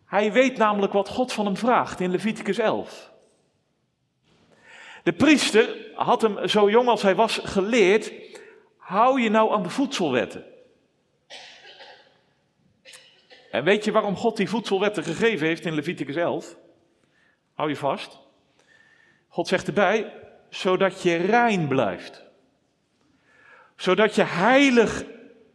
Hij 0.05 0.31
weet 0.31 0.57
namelijk 0.57 0.93
wat 0.93 1.09
God 1.09 1.33
van 1.33 1.45
hem 1.45 1.57
vraagt 1.57 1.99
in 1.99 2.11
Leviticus 2.11 2.57
11. 2.57 3.11
De 5.03 5.13
priester 5.13 5.91
had 5.95 6.21
hem 6.21 6.47
zo 6.47 6.69
jong 6.69 6.87
als 6.87 7.01
hij 7.01 7.15
was 7.15 7.39
geleerd, 7.43 8.11
hou 8.77 9.21
je 9.21 9.29
nou 9.29 9.53
aan 9.53 9.63
de 9.63 9.69
voedselwetten. 9.69 10.45
En 13.51 13.63
weet 13.63 13.85
je 13.85 13.91
waarom 13.91 14.15
God 14.15 14.37
die 14.37 14.49
voedselwetten 14.49 15.03
gegeven 15.03 15.47
heeft 15.47 15.65
in 15.65 15.73
Leviticus 15.73 16.15
11? 16.15 16.57
Hou 17.53 17.69
je 17.69 17.75
vast. 17.75 18.19
God 19.27 19.47
zegt 19.47 19.67
erbij, 19.67 20.13
zodat 20.49 21.01
je 21.01 21.15
rein 21.15 21.67
blijft 21.67 22.22
zodat 23.83 24.15
je 24.15 24.23
heilig 24.23 25.03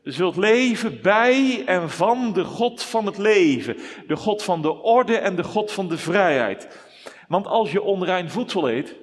zult 0.03 0.37
leven 0.37 1.03
bij 1.03 1.65
en 1.67 1.91
van 1.91 2.33
de 2.33 2.45
God 2.45 2.83
van 2.83 3.07
het 3.07 3.19
leven, 3.19 3.77
de 4.07 4.17
God 4.17 4.43
van 4.43 4.63
de 4.63 4.73
orde 4.73 5.17
en 5.17 5.37
de 5.37 5.45
God 5.45 5.73
van 5.73 5.89
de 5.89 5.99
vrijheid. 5.99 6.87
Want 7.29 7.47
als 7.47 7.73
je 7.73 7.83
onrein 7.83 8.31
voedsel 8.31 8.71
eet, 8.71 8.95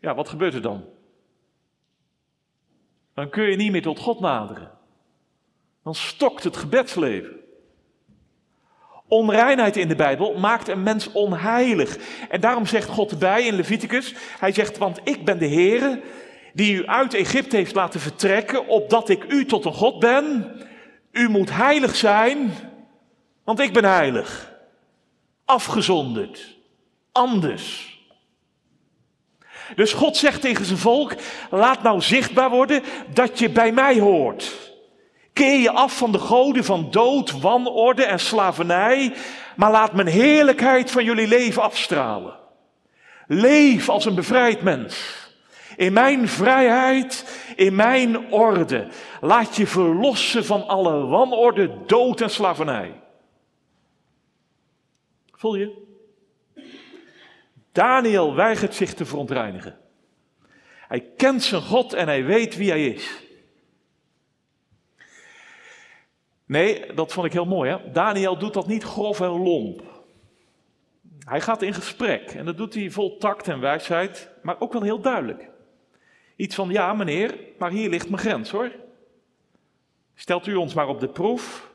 ja, 0.00 0.14
wat 0.14 0.28
gebeurt 0.28 0.54
er 0.54 0.62
dan? 0.62 0.84
Dan 3.14 3.30
kun 3.30 3.44
je 3.44 3.56
niet 3.56 3.72
meer 3.72 3.82
tot 3.82 3.98
God 3.98 4.20
naderen. 4.20 4.70
Dan 5.82 5.94
stokt 5.94 6.44
het 6.44 6.56
gebedsleven. 6.56 7.36
Onreinheid 9.08 9.76
in 9.76 9.88
de 9.88 9.96
Bijbel 9.96 10.38
maakt 10.38 10.68
een 10.68 10.82
mens 10.82 11.12
onheilig. 11.12 11.98
En 12.28 12.40
daarom 12.40 12.66
zegt 12.66 12.88
God 12.88 13.10
erbij 13.10 13.46
in 13.46 13.54
Leviticus, 13.54 14.14
hij 14.38 14.52
zegt, 14.52 14.78
want 14.78 15.00
ik 15.04 15.24
ben 15.24 15.38
de 15.38 15.48
Heere 15.48 16.02
die 16.58 16.74
u 16.74 16.86
uit 16.86 17.14
Egypte 17.14 17.56
heeft 17.56 17.74
laten 17.74 18.00
vertrekken, 18.00 18.66
opdat 18.66 19.08
ik 19.08 19.24
u 19.28 19.44
tot 19.44 19.64
een 19.64 19.72
God 19.72 19.98
ben. 19.98 20.52
U 21.12 21.28
moet 21.28 21.50
heilig 21.50 21.96
zijn, 21.96 22.52
want 23.44 23.60
ik 23.60 23.72
ben 23.72 23.84
heilig. 23.84 24.52
Afgezonderd, 25.44 26.56
anders. 27.12 27.96
Dus 29.74 29.92
God 29.92 30.16
zegt 30.16 30.40
tegen 30.40 30.64
zijn 30.64 30.78
volk, 30.78 31.14
laat 31.50 31.82
nou 31.82 32.00
zichtbaar 32.00 32.50
worden 32.50 32.82
dat 33.12 33.38
je 33.38 33.50
bij 33.50 33.72
mij 33.72 34.00
hoort. 34.00 34.72
Keer 35.32 35.58
je 35.58 35.70
af 35.70 35.96
van 35.96 36.12
de 36.12 36.18
goden 36.18 36.64
van 36.64 36.90
dood, 36.90 37.40
wanorde 37.40 38.04
en 38.04 38.20
slavernij, 38.20 39.14
maar 39.56 39.70
laat 39.70 39.92
mijn 39.92 40.08
heerlijkheid 40.08 40.90
van 40.90 41.04
jullie 41.04 41.28
leven 41.28 41.62
afstralen. 41.62 42.34
Leef 43.26 43.88
als 43.88 44.04
een 44.04 44.14
bevrijd 44.14 44.62
mens. 44.62 45.26
In 45.78 45.92
mijn 45.92 46.28
vrijheid, 46.28 47.42
in 47.56 47.74
mijn 47.74 48.32
orde. 48.32 48.88
Laat 49.20 49.56
je 49.56 49.66
verlossen 49.66 50.44
van 50.44 50.68
alle 50.68 51.06
wanorde, 51.06 51.84
dood 51.86 52.20
en 52.20 52.30
slavernij. 52.30 53.00
Voel 55.32 55.54
je? 55.54 55.86
Daniel 57.72 58.34
weigert 58.34 58.74
zich 58.74 58.94
te 58.94 59.04
verontreinigen. 59.04 59.78
Hij 60.88 61.00
kent 61.16 61.42
zijn 61.42 61.62
God 61.62 61.92
en 61.92 62.06
hij 62.06 62.24
weet 62.24 62.56
wie 62.56 62.70
hij 62.70 62.86
is. 62.86 63.22
Nee, 66.44 66.94
dat 66.94 67.12
vond 67.12 67.26
ik 67.26 67.32
heel 67.32 67.46
mooi. 67.46 67.70
Hè? 67.70 67.90
Daniel 67.90 68.38
doet 68.38 68.54
dat 68.54 68.66
niet 68.66 68.84
grof 68.84 69.20
en 69.20 69.42
lomp. 69.42 69.82
Hij 71.24 71.40
gaat 71.40 71.62
in 71.62 71.74
gesprek 71.74 72.30
en 72.30 72.44
dat 72.44 72.56
doet 72.56 72.74
hij 72.74 72.90
vol 72.90 73.18
tact 73.18 73.48
en 73.48 73.60
wijsheid, 73.60 74.30
maar 74.42 74.60
ook 74.60 74.72
wel 74.72 74.82
heel 74.82 75.00
duidelijk. 75.00 75.56
Iets 76.38 76.54
van, 76.54 76.70
ja 76.70 76.92
meneer, 76.92 77.38
maar 77.58 77.70
hier 77.70 77.88
ligt 77.88 78.08
mijn 78.08 78.22
grens 78.22 78.50
hoor. 78.50 78.70
Stelt 80.14 80.46
u 80.46 80.54
ons 80.54 80.74
maar 80.74 80.88
op 80.88 81.00
de 81.00 81.08
proef, 81.08 81.72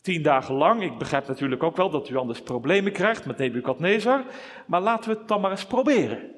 tien 0.00 0.22
dagen 0.22 0.54
lang. 0.54 0.82
Ik 0.82 0.98
begrijp 0.98 1.28
natuurlijk 1.28 1.62
ook 1.62 1.76
wel 1.76 1.90
dat 1.90 2.08
u 2.08 2.16
anders 2.16 2.42
problemen 2.42 2.92
krijgt 2.92 3.24
met 3.24 3.36
Nebukadnezar, 3.38 4.24
maar 4.66 4.80
laten 4.80 5.12
we 5.12 5.18
het 5.18 5.28
dan 5.28 5.40
maar 5.40 5.50
eens 5.50 5.66
proberen. 5.66 6.30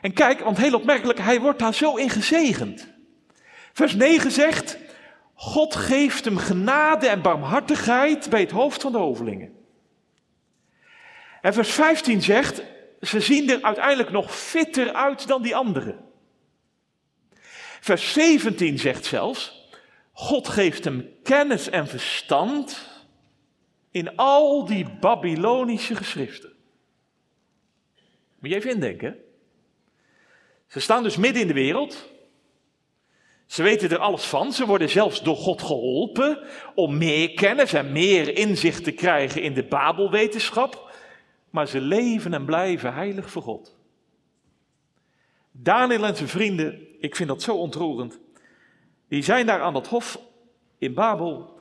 En 0.00 0.12
kijk, 0.12 0.40
want 0.40 0.58
heel 0.58 0.74
opmerkelijk, 0.74 1.18
hij 1.18 1.40
wordt 1.40 1.58
daar 1.58 1.74
zo 1.74 1.96
in 1.96 2.10
gezegend. 2.10 2.92
Vers 3.72 3.94
9 3.94 4.30
zegt, 4.30 4.78
God 5.34 5.74
geeft 5.76 6.24
hem 6.24 6.36
genade 6.36 7.08
en 7.08 7.22
barmhartigheid 7.22 8.30
bij 8.30 8.40
het 8.40 8.50
hoofd 8.50 8.82
van 8.82 8.92
de 8.92 8.98
hovelingen. 8.98 9.52
En 11.40 11.52
vers 11.52 11.70
15 11.70 12.22
zegt, 12.22 12.62
ze 13.02 13.20
zien 13.20 13.50
er 13.50 13.62
uiteindelijk 13.62 14.10
nog 14.10 14.36
fitter 14.36 14.92
uit 14.92 15.26
dan 15.26 15.42
die 15.42 15.56
anderen. 15.56 15.98
Vers 17.80 18.12
17 18.12 18.78
zegt 18.78 19.04
zelfs, 19.04 19.68
God 20.12 20.48
geeft 20.48 20.84
hem 20.84 21.08
kennis 21.22 21.68
en 21.68 21.86
verstand 21.86 22.90
in 23.90 24.16
al 24.16 24.66
die 24.66 24.86
Babylonische 25.00 25.96
geschriften. 25.96 26.52
Moet 28.38 28.50
je 28.50 28.56
even 28.56 28.70
indenken. 28.70 29.16
Ze 30.66 30.80
staan 30.80 31.02
dus 31.02 31.16
midden 31.16 31.42
in 31.42 31.48
de 31.48 31.54
wereld. 31.54 32.10
Ze 33.46 33.62
weten 33.62 33.90
er 33.90 33.98
alles 33.98 34.24
van. 34.24 34.52
Ze 34.52 34.66
worden 34.66 34.90
zelfs 34.90 35.22
door 35.22 35.36
God 35.36 35.62
geholpen 35.62 36.38
om 36.74 36.98
meer 36.98 37.34
kennis 37.34 37.72
en 37.72 37.92
meer 37.92 38.36
inzicht 38.36 38.84
te 38.84 38.92
krijgen 38.92 39.42
in 39.42 39.54
de 39.54 39.64
Babelwetenschap 39.64 40.91
maar 41.52 41.68
ze 41.68 41.80
leven 41.80 42.34
en 42.34 42.44
blijven 42.44 42.94
heilig 42.94 43.30
voor 43.30 43.42
God. 43.42 43.76
Daniel 45.50 46.04
en 46.04 46.16
zijn 46.16 46.28
vrienden, 46.28 47.02
ik 47.02 47.16
vind 47.16 47.28
dat 47.28 47.42
zo 47.42 47.56
ontroerend, 47.56 48.20
die 49.08 49.22
zijn 49.22 49.46
daar 49.46 49.60
aan 49.60 49.72
dat 49.72 49.86
hof 49.86 50.20
in 50.78 50.94
Babel 50.94 51.60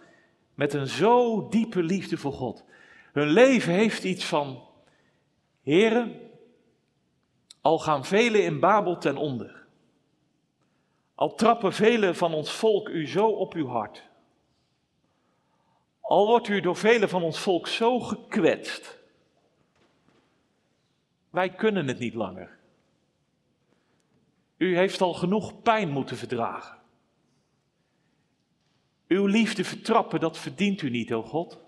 met 0.53 0.73
een 0.73 0.87
zo 0.87 1.47
diepe 1.49 1.83
liefde 1.83 2.17
voor 2.17 2.33
God. 2.33 2.65
Hun 3.13 3.27
leven 3.27 3.73
heeft 3.73 4.03
iets 4.03 4.25
van, 4.25 4.63
heren, 5.61 6.19
al 7.61 7.79
gaan 7.79 8.05
velen 8.05 8.43
in 8.43 8.59
Babel 8.59 8.97
ten 8.97 9.17
onder. 9.17 9.65
Al 11.15 11.35
trappen 11.35 11.73
velen 11.73 12.15
van 12.15 12.33
ons 12.33 12.51
volk 12.51 12.89
u 12.89 13.07
zo 13.07 13.27
op 13.27 13.53
uw 13.53 13.67
hart. 13.67 14.09
Al 16.01 16.27
wordt 16.27 16.47
u 16.47 16.61
door 16.61 16.75
velen 16.75 17.09
van 17.09 17.23
ons 17.23 17.39
volk 17.39 17.67
zo 17.67 17.99
gekwetst 17.99 19.00
wij 21.31 21.49
kunnen 21.49 21.87
het 21.87 21.99
niet 21.99 22.13
langer. 22.13 22.59
U 24.57 24.75
heeft 24.75 25.01
al 25.01 25.13
genoeg 25.13 25.61
pijn 25.61 25.89
moeten 25.89 26.17
verdragen. 26.17 26.77
Uw 29.07 29.25
liefde 29.25 29.63
vertrappen, 29.63 30.19
dat 30.19 30.37
verdient 30.37 30.81
u 30.81 30.89
niet, 30.89 31.13
o 31.13 31.23
God. 31.23 31.59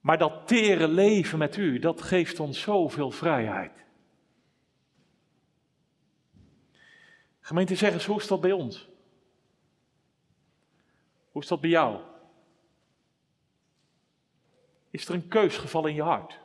Maar 0.00 0.18
dat 0.18 0.46
tere 0.46 0.88
leven 0.88 1.38
met 1.38 1.56
u, 1.56 1.78
dat 1.78 2.02
geeft 2.02 2.40
ons 2.40 2.60
zoveel 2.60 3.10
vrijheid. 3.10 3.84
Gemeente, 7.40 7.76
zeg 7.76 7.92
eens, 7.92 8.06
hoe 8.06 8.20
is 8.20 8.26
dat 8.26 8.40
bij 8.40 8.52
ons? 8.52 8.88
Hoe 11.30 11.42
is 11.42 11.48
dat 11.48 11.60
bij 11.60 11.70
jou? 11.70 12.00
Is 14.90 15.08
er 15.08 15.14
een 15.14 15.28
keus 15.28 15.56
gevallen 15.56 15.90
in 15.90 15.96
je 15.96 16.02
hart? 16.02 16.41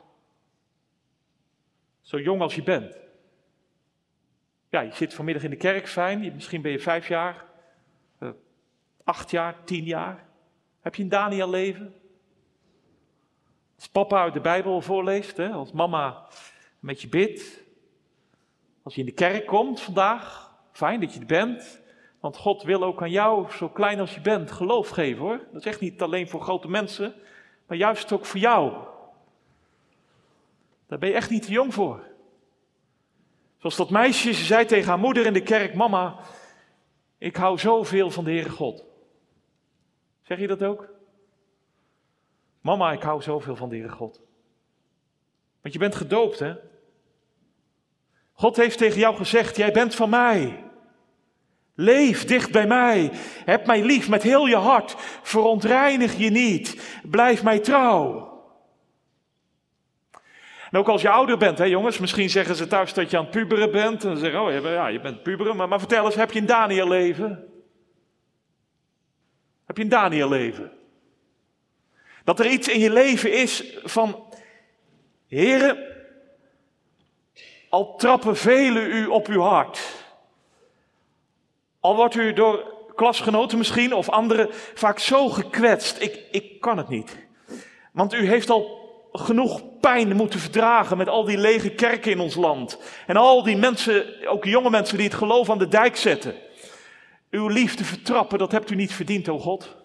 Zo 2.08 2.20
jong 2.20 2.40
als 2.40 2.54
je 2.54 2.62
bent. 2.62 2.98
Ja, 4.68 4.80
je 4.80 4.94
zit 4.94 5.14
vanmiddag 5.14 5.42
in 5.42 5.50
de 5.50 5.56
kerk, 5.56 5.88
fijn. 5.88 6.34
Misschien 6.34 6.62
ben 6.62 6.72
je 6.72 6.80
vijf 6.80 7.08
jaar, 7.08 7.44
uh, 8.20 8.30
acht 9.04 9.30
jaar, 9.30 9.64
tien 9.64 9.84
jaar. 9.84 10.26
Heb 10.80 10.94
je 10.94 11.02
een 11.02 11.08
Daniel 11.08 11.50
leven? 11.50 11.94
Als 13.76 13.88
papa 13.88 14.22
uit 14.22 14.32
de 14.32 14.40
Bijbel 14.40 14.80
voorleest, 14.80 15.36
hè? 15.36 15.48
als 15.48 15.72
mama 15.72 16.26
met 16.80 17.00
je 17.00 17.08
bidt. 17.08 17.62
Als 18.82 18.94
je 18.94 19.00
in 19.00 19.06
de 19.06 19.12
kerk 19.12 19.46
komt 19.46 19.80
vandaag, 19.80 20.54
fijn 20.72 21.00
dat 21.00 21.14
je 21.14 21.20
er 21.20 21.26
bent. 21.26 21.80
Want 22.20 22.36
God 22.36 22.62
wil 22.62 22.82
ook 22.82 23.02
aan 23.02 23.10
jou, 23.10 23.50
zo 23.50 23.68
klein 23.68 24.00
als 24.00 24.14
je 24.14 24.20
bent, 24.20 24.50
geloof 24.50 24.88
geven 24.88 25.22
hoor. 25.22 25.38
Dat 25.52 25.60
is 25.60 25.66
echt 25.66 25.80
niet 25.80 26.02
alleen 26.02 26.28
voor 26.28 26.40
grote 26.40 26.68
mensen, 26.68 27.14
maar 27.66 27.76
juist 27.76 28.12
ook 28.12 28.26
voor 28.26 28.40
jou. 28.40 28.86
Daar 30.88 30.98
ben 30.98 31.08
je 31.08 31.14
echt 31.14 31.30
niet 31.30 31.42
te 31.42 31.52
jong 31.52 31.74
voor. 31.74 32.06
Zoals 33.58 33.76
dat 33.76 33.90
meisje, 33.90 34.32
ze 34.32 34.44
zei 34.44 34.64
tegen 34.64 34.88
haar 34.88 34.98
moeder 34.98 35.26
in 35.26 35.32
de 35.32 35.42
kerk: 35.42 35.74
Mama, 35.74 36.18
ik 37.18 37.36
hou 37.36 37.58
zoveel 37.58 38.10
van 38.10 38.24
de 38.24 38.30
Heere 38.30 38.50
God. 38.50 38.84
Zeg 40.22 40.38
je 40.38 40.46
dat 40.46 40.62
ook? 40.62 40.88
Mama, 42.60 42.92
ik 42.92 43.02
hou 43.02 43.22
zoveel 43.22 43.56
van 43.56 43.68
de 43.68 43.76
Heere 43.76 43.92
God. 43.92 44.20
Want 45.60 45.74
je 45.74 45.80
bent 45.80 45.94
gedoopt, 45.94 46.38
hè? 46.38 46.54
God 48.32 48.56
heeft 48.56 48.78
tegen 48.78 48.98
jou 48.98 49.16
gezegd: 49.16 49.56
Jij 49.56 49.72
bent 49.72 49.94
van 49.94 50.10
mij. 50.10 50.64
Leef 51.74 52.24
dicht 52.24 52.52
bij 52.52 52.66
mij. 52.66 53.10
Heb 53.44 53.66
mij 53.66 53.82
lief 53.84 54.08
met 54.08 54.22
heel 54.22 54.46
je 54.46 54.56
hart. 54.56 54.94
Verontreinig 55.22 56.16
je 56.16 56.30
niet. 56.30 56.98
Blijf 57.02 57.42
mij 57.42 57.58
trouw. 57.58 58.27
En 60.70 60.78
ook 60.78 60.88
als 60.88 61.02
je 61.02 61.10
ouder 61.10 61.38
bent, 61.38 61.58
hè 61.58 61.64
jongens, 61.64 61.98
misschien 61.98 62.30
zeggen 62.30 62.54
ze 62.54 62.66
thuis 62.66 62.94
dat 62.94 63.10
je 63.10 63.16
aan 63.16 63.22
het 63.22 63.32
puberen 63.32 63.70
bent. 63.70 64.04
En 64.04 64.16
zeggen 64.16 64.40
oh 64.40 64.62
ja, 64.62 64.86
je 64.86 65.00
bent 65.00 65.22
puberen. 65.22 65.56
Maar, 65.56 65.68
maar 65.68 65.78
vertel 65.78 66.04
eens, 66.04 66.14
heb 66.14 66.32
je 66.32 66.40
een 66.40 66.46
Daniel 66.46 66.88
leven? 66.88 67.48
Heb 69.66 69.76
je 69.76 69.82
een 69.82 69.88
Daniel 69.88 70.28
leven? 70.28 70.72
Dat 72.24 72.40
er 72.40 72.46
iets 72.46 72.68
in 72.68 72.80
je 72.80 72.92
leven 72.92 73.32
is 73.32 73.78
van, 73.84 74.24
heren, 75.26 75.78
al 77.68 77.96
trappen 77.96 78.36
velen 78.36 78.90
u 78.90 79.06
op 79.06 79.26
uw 79.26 79.40
hart. 79.40 80.06
Al 81.80 81.96
wordt 81.96 82.14
u 82.14 82.32
door 82.32 82.76
klasgenoten 82.94 83.58
misschien 83.58 83.94
of 83.94 84.08
anderen 84.08 84.48
vaak 84.74 84.98
zo 84.98 85.28
gekwetst. 85.28 86.00
Ik, 86.00 86.24
ik 86.30 86.60
kan 86.60 86.78
het 86.78 86.88
niet. 86.88 87.16
Want 87.92 88.14
u 88.14 88.26
heeft 88.26 88.50
al 88.50 88.77
genoeg 89.12 89.78
pijn 89.80 90.16
moeten 90.16 90.40
verdragen 90.40 90.96
met 90.96 91.08
al 91.08 91.24
die 91.24 91.38
lege 91.38 91.70
kerken 91.70 92.10
in 92.10 92.20
ons 92.20 92.34
land. 92.34 92.78
En 93.06 93.16
al 93.16 93.42
die 93.42 93.56
mensen, 93.56 94.28
ook 94.28 94.44
jonge 94.44 94.70
mensen 94.70 94.96
die 94.96 95.06
het 95.06 95.16
geloof 95.16 95.50
aan 95.50 95.58
de 95.58 95.68
dijk 95.68 95.96
zetten. 95.96 96.34
Uw 97.30 97.48
liefde 97.48 97.84
vertrappen, 97.84 98.38
dat 98.38 98.52
hebt 98.52 98.70
u 98.70 98.74
niet 98.74 98.92
verdiend, 98.92 99.28
o 99.28 99.38
God. 99.38 99.76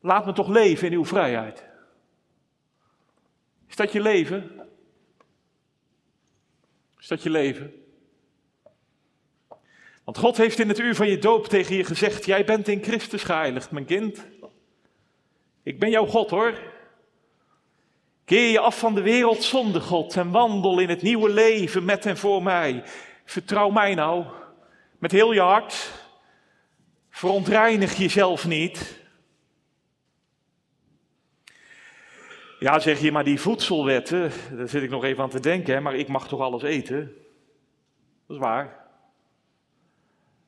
Laat 0.00 0.26
me 0.26 0.32
toch 0.32 0.48
leven 0.48 0.86
in 0.86 0.92
uw 0.92 1.04
vrijheid. 1.04 1.64
Is 3.68 3.76
dat 3.76 3.92
je 3.92 4.00
leven? 4.00 4.50
Is 6.98 7.06
dat 7.06 7.22
je 7.22 7.30
leven? 7.30 7.72
Want 10.04 10.18
God 10.18 10.36
heeft 10.36 10.58
in 10.58 10.68
het 10.68 10.78
uur 10.78 10.94
van 10.94 11.08
je 11.08 11.18
doop 11.18 11.48
tegen 11.48 11.76
je 11.76 11.84
gezegd: 11.84 12.24
Jij 12.24 12.44
bent 12.44 12.68
in 12.68 12.82
Christus 12.82 13.22
geheiligd, 13.22 13.70
mijn 13.70 13.84
kind. 13.84 14.26
Ik 15.62 15.78
ben 15.78 15.90
jouw 15.90 16.06
God 16.06 16.30
hoor. 16.30 16.71
Keer 18.32 18.50
je 18.50 18.58
af 18.58 18.78
van 18.78 18.94
de 18.94 19.02
wereld 19.02 19.42
zonder 19.42 19.80
God 19.80 20.16
en 20.16 20.30
wandel 20.30 20.78
in 20.78 20.88
het 20.88 21.02
nieuwe 21.02 21.30
leven 21.30 21.84
met 21.84 22.06
en 22.06 22.16
voor 22.16 22.42
mij. 22.42 22.82
Vertrouw 23.24 23.70
mij 23.70 23.94
nou 23.94 24.24
met 24.98 25.12
heel 25.12 25.32
je 25.32 25.40
hart. 25.40 25.90
Verontreinig 27.10 27.96
jezelf 27.96 28.46
niet. 28.46 29.00
Ja, 32.58 32.78
zeg 32.78 33.00
je, 33.00 33.12
maar 33.12 33.24
die 33.24 33.40
voedselwetten, 33.40 34.32
daar 34.52 34.68
zit 34.68 34.82
ik 34.82 34.90
nog 34.90 35.04
even 35.04 35.22
aan 35.22 35.30
te 35.30 35.40
denken, 35.40 35.82
maar 35.82 35.94
ik 35.94 36.08
mag 36.08 36.28
toch 36.28 36.40
alles 36.40 36.62
eten? 36.62 37.14
Dat 38.26 38.36
is 38.36 38.42
waar. 38.42 38.86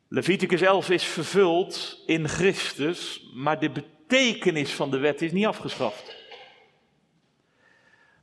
Leviticus 0.09 0.61
11 0.61 0.91
is 0.91 1.05
vervuld 1.05 2.03
in 2.07 2.29
Christus, 2.29 3.31
maar 3.35 3.61
de 3.61 3.71
betekenis 3.71 4.73
van 4.73 4.91
de 4.91 4.99
wet 4.99 5.23
is 5.23 5.33
niet 5.33 5.47
afgeschaft. 5.47 6.24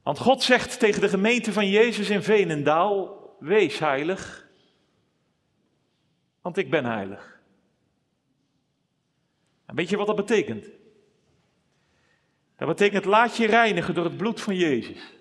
Want 0.04 0.20
God 0.20 0.44
zegt 0.44 0.80
tegen 0.80 1.02
de 1.02 1.10
gemeente 1.10 1.54
van 1.54 1.70
Jezus 1.70 2.10
in 2.10 2.24
Venendaal: 2.24 3.20
Wees 3.40 3.80
heilig, 3.80 4.48
want 6.42 6.58
ik 6.58 6.70
ben 6.70 6.86
heilig. 6.86 7.40
En 9.66 9.76
weet 9.76 9.90
je 9.90 9.98
wat 9.98 10.08
dat 10.08 10.16
betekent? 10.16 10.70
Dat 12.58 12.68
betekent 12.68 13.06
laat 13.06 13.38
je 13.38 13.48
reinigen 13.48 13.94
door 13.94 14.04
het 14.04 14.18
bloed 14.18 14.42
van 14.42 14.56
Jezus. 14.56 15.20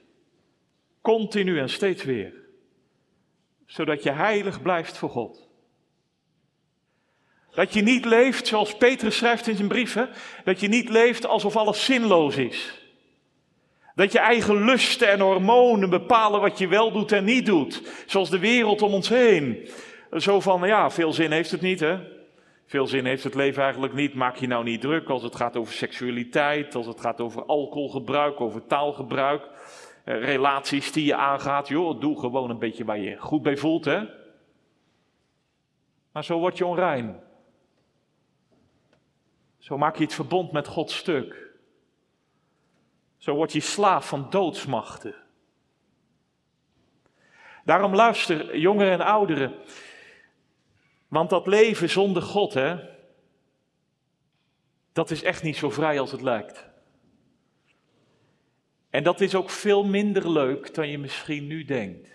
Continu 1.00 1.58
en 1.58 1.68
steeds 1.68 2.04
weer. 2.04 2.34
Zodat 3.66 4.02
je 4.02 4.10
heilig 4.10 4.62
blijft 4.62 4.96
voor 4.96 5.10
God. 5.10 5.48
Dat 7.50 7.72
je 7.72 7.82
niet 7.82 8.04
leeft 8.04 8.46
zoals 8.46 8.76
Petrus 8.76 9.16
schrijft 9.16 9.46
in 9.46 9.56
zijn 9.56 9.68
brieven. 9.68 10.10
Dat 10.44 10.60
je 10.60 10.68
niet 10.68 10.88
leeft 10.88 11.26
alsof 11.26 11.56
alles 11.56 11.84
zinloos 11.84 12.36
is. 12.36 12.79
Dat 13.94 14.12
je 14.12 14.18
eigen 14.18 14.64
lusten 14.64 15.08
en 15.08 15.20
hormonen 15.20 15.90
bepalen 15.90 16.40
wat 16.40 16.58
je 16.58 16.68
wel 16.68 16.92
doet 16.92 17.12
en 17.12 17.24
niet 17.24 17.46
doet. 17.46 18.04
Zoals 18.06 18.30
de 18.30 18.38
wereld 18.38 18.82
om 18.82 18.92
ons 18.92 19.08
heen. 19.08 19.68
Zo 20.16 20.40
van, 20.40 20.66
ja, 20.66 20.90
veel 20.90 21.12
zin 21.12 21.30
heeft 21.30 21.50
het 21.50 21.60
niet, 21.60 21.80
hè? 21.80 21.98
Veel 22.66 22.86
zin 22.86 23.04
heeft 23.04 23.24
het 23.24 23.34
leven 23.34 23.62
eigenlijk 23.62 23.94
niet. 23.94 24.14
Maak 24.14 24.36
je 24.36 24.46
nou 24.46 24.64
niet 24.64 24.80
druk 24.80 25.08
als 25.08 25.22
het 25.22 25.36
gaat 25.36 25.56
over 25.56 25.74
seksualiteit, 25.74 26.74
als 26.74 26.86
het 26.86 27.00
gaat 27.00 27.20
over 27.20 27.44
alcoholgebruik, 27.44 28.40
over 28.40 28.66
taalgebruik, 28.66 29.42
eh, 30.04 30.24
relaties 30.24 30.92
die 30.92 31.04
je 31.04 31.14
aangaat. 31.14 31.68
Joh, 31.68 32.00
doe 32.00 32.20
gewoon 32.20 32.50
een 32.50 32.58
beetje 32.58 32.84
waar 32.84 32.98
je 32.98 33.16
goed 33.16 33.42
bij 33.42 33.56
voelt, 33.56 33.84
hè? 33.84 34.00
Maar 36.12 36.24
zo 36.24 36.38
word 36.38 36.58
je 36.58 36.66
onrein. 36.66 37.20
Zo 39.58 39.78
maak 39.78 39.96
je 39.96 40.04
het 40.04 40.14
verbond 40.14 40.52
met 40.52 40.66
God 40.66 40.90
stuk. 40.90 41.49
Zo 43.20 43.34
word 43.34 43.52
je 43.52 43.60
slaaf 43.60 44.08
van 44.08 44.30
doodsmachten. 44.30 45.14
Daarom 47.64 47.94
luister, 47.94 48.58
jongeren 48.58 48.92
en 48.92 49.00
ouderen. 49.00 49.54
Want 51.08 51.30
dat 51.30 51.46
leven 51.46 51.90
zonder 51.90 52.22
God, 52.22 52.54
hè, 52.54 52.76
dat 54.92 55.10
is 55.10 55.22
echt 55.22 55.42
niet 55.42 55.56
zo 55.56 55.70
vrij 55.70 56.00
als 56.00 56.12
het 56.12 56.22
lijkt. 56.22 56.68
En 58.90 59.02
dat 59.02 59.20
is 59.20 59.34
ook 59.34 59.50
veel 59.50 59.84
minder 59.84 60.30
leuk 60.30 60.74
dan 60.74 60.88
je 60.88 60.98
misschien 60.98 61.46
nu 61.46 61.64
denkt. 61.64 62.08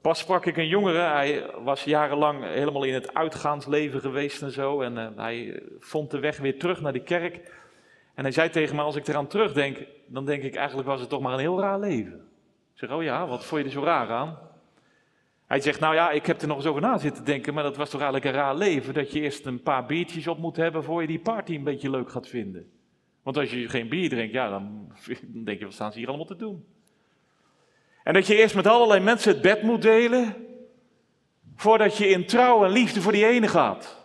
Pas 0.00 0.18
sprak 0.18 0.46
ik 0.46 0.56
een 0.56 0.68
jongere, 0.68 0.98
hij 0.98 1.50
was 1.62 1.84
jarenlang 1.84 2.44
helemaal 2.44 2.84
in 2.84 2.94
het 2.94 3.14
uitgaansleven 3.14 4.00
geweest 4.00 4.42
en 4.42 4.50
zo. 4.50 4.80
En 4.80 4.96
uh, 4.96 5.08
hij 5.16 5.62
vond 5.78 6.10
de 6.10 6.18
weg 6.18 6.38
weer 6.38 6.58
terug 6.58 6.80
naar 6.80 6.92
de 6.92 7.02
kerk. 7.02 7.56
En 8.18 8.24
hij 8.24 8.32
zei 8.32 8.50
tegen 8.50 8.76
me, 8.76 8.82
als 8.82 8.96
ik 8.96 9.08
eraan 9.08 9.26
terugdenk, 9.26 9.78
dan 10.06 10.24
denk 10.24 10.42
ik 10.42 10.54
eigenlijk 10.54 10.88
was 10.88 11.00
het 11.00 11.08
toch 11.08 11.20
maar 11.20 11.32
een 11.32 11.38
heel 11.38 11.60
raar 11.60 11.78
leven. 11.78 12.14
Ik 12.72 12.78
zeg, 12.78 12.90
oh 12.90 13.02
ja, 13.02 13.26
wat 13.26 13.44
vond 13.44 13.60
je 13.60 13.66
er 13.66 13.72
zo 13.72 13.82
raar 13.82 14.10
aan? 14.10 14.38
Hij 15.46 15.60
zegt, 15.60 15.80
nou 15.80 15.94
ja, 15.94 16.10
ik 16.10 16.26
heb 16.26 16.40
er 16.40 16.48
nog 16.48 16.56
eens 16.56 16.66
over 16.66 16.80
na 16.80 16.98
zitten 16.98 17.24
denken, 17.24 17.54
maar 17.54 17.62
dat 17.62 17.76
was 17.76 17.90
toch 17.90 18.00
eigenlijk 18.00 18.30
een 18.30 18.40
raar 18.40 18.56
leven, 18.56 18.94
dat 18.94 19.12
je 19.12 19.20
eerst 19.20 19.46
een 19.46 19.62
paar 19.62 19.86
biertjes 19.86 20.26
op 20.26 20.38
moet 20.38 20.56
hebben 20.56 20.84
voor 20.84 21.00
je 21.00 21.06
die 21.06 21.18
party 21.18 21.54
een 21.54 21.64
beetje 21.64 21.90
leuk 21.90 22.10
gaat 22.10 22.28
vinden. 22.28 22.70
Want 23.22 23.36
als 23.36 23.50
je 23.50 23.68
geen 23.68 23.88
bier 23.88 24.08
drinkt, 24.08 24.32
ja, 24.32 24.48
dan, 24.48 24.92
dan 25.28 25.44
denk 25.44 25.58
je, 25.58 25.64
wat 25.64 25.74
staan 25.74 25.92
ze 25.92 25.98
hier 25.98 26.08
allemaal 26.08 26.26
te 26.26 26.36
doen? 26.36 26.64
En 28.04 28.12
dat 28.12 28.26
je 28.26 28.36
eerst 28.36 28.54
met 28.54 28.66
allerlei 28.66 29.00
mensen 29.00 29.32
het 29.32 29.42
bed 29.42 29.62
moet 29.62 29.82
delen, 29.82 30.46
voordat 31.56 31.96
je 31.96 32.08
in 32.08 32.26
trouw 32.26 32.64
en 32.64 32.70
liefde 32.70 33.00
voor 33.00 33.12
die 33.12 33.26
ene 33.26 33.48
gaat. 33.48 33.97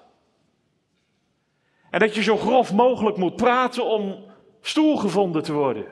En 1.94 2.00
dat 2.00 2.16
je 2.16 2.24
zo 2.24 2.38
grof 2.38 2.74
mogelijk 2.74 3.18
moet 3.18 3.36
praten 3.36 3.86
om 3.86 4.26
stoel 4.62 4.98
gevonden 4.98 5.44
te 5.44 5.54
worden. 5.54 5.86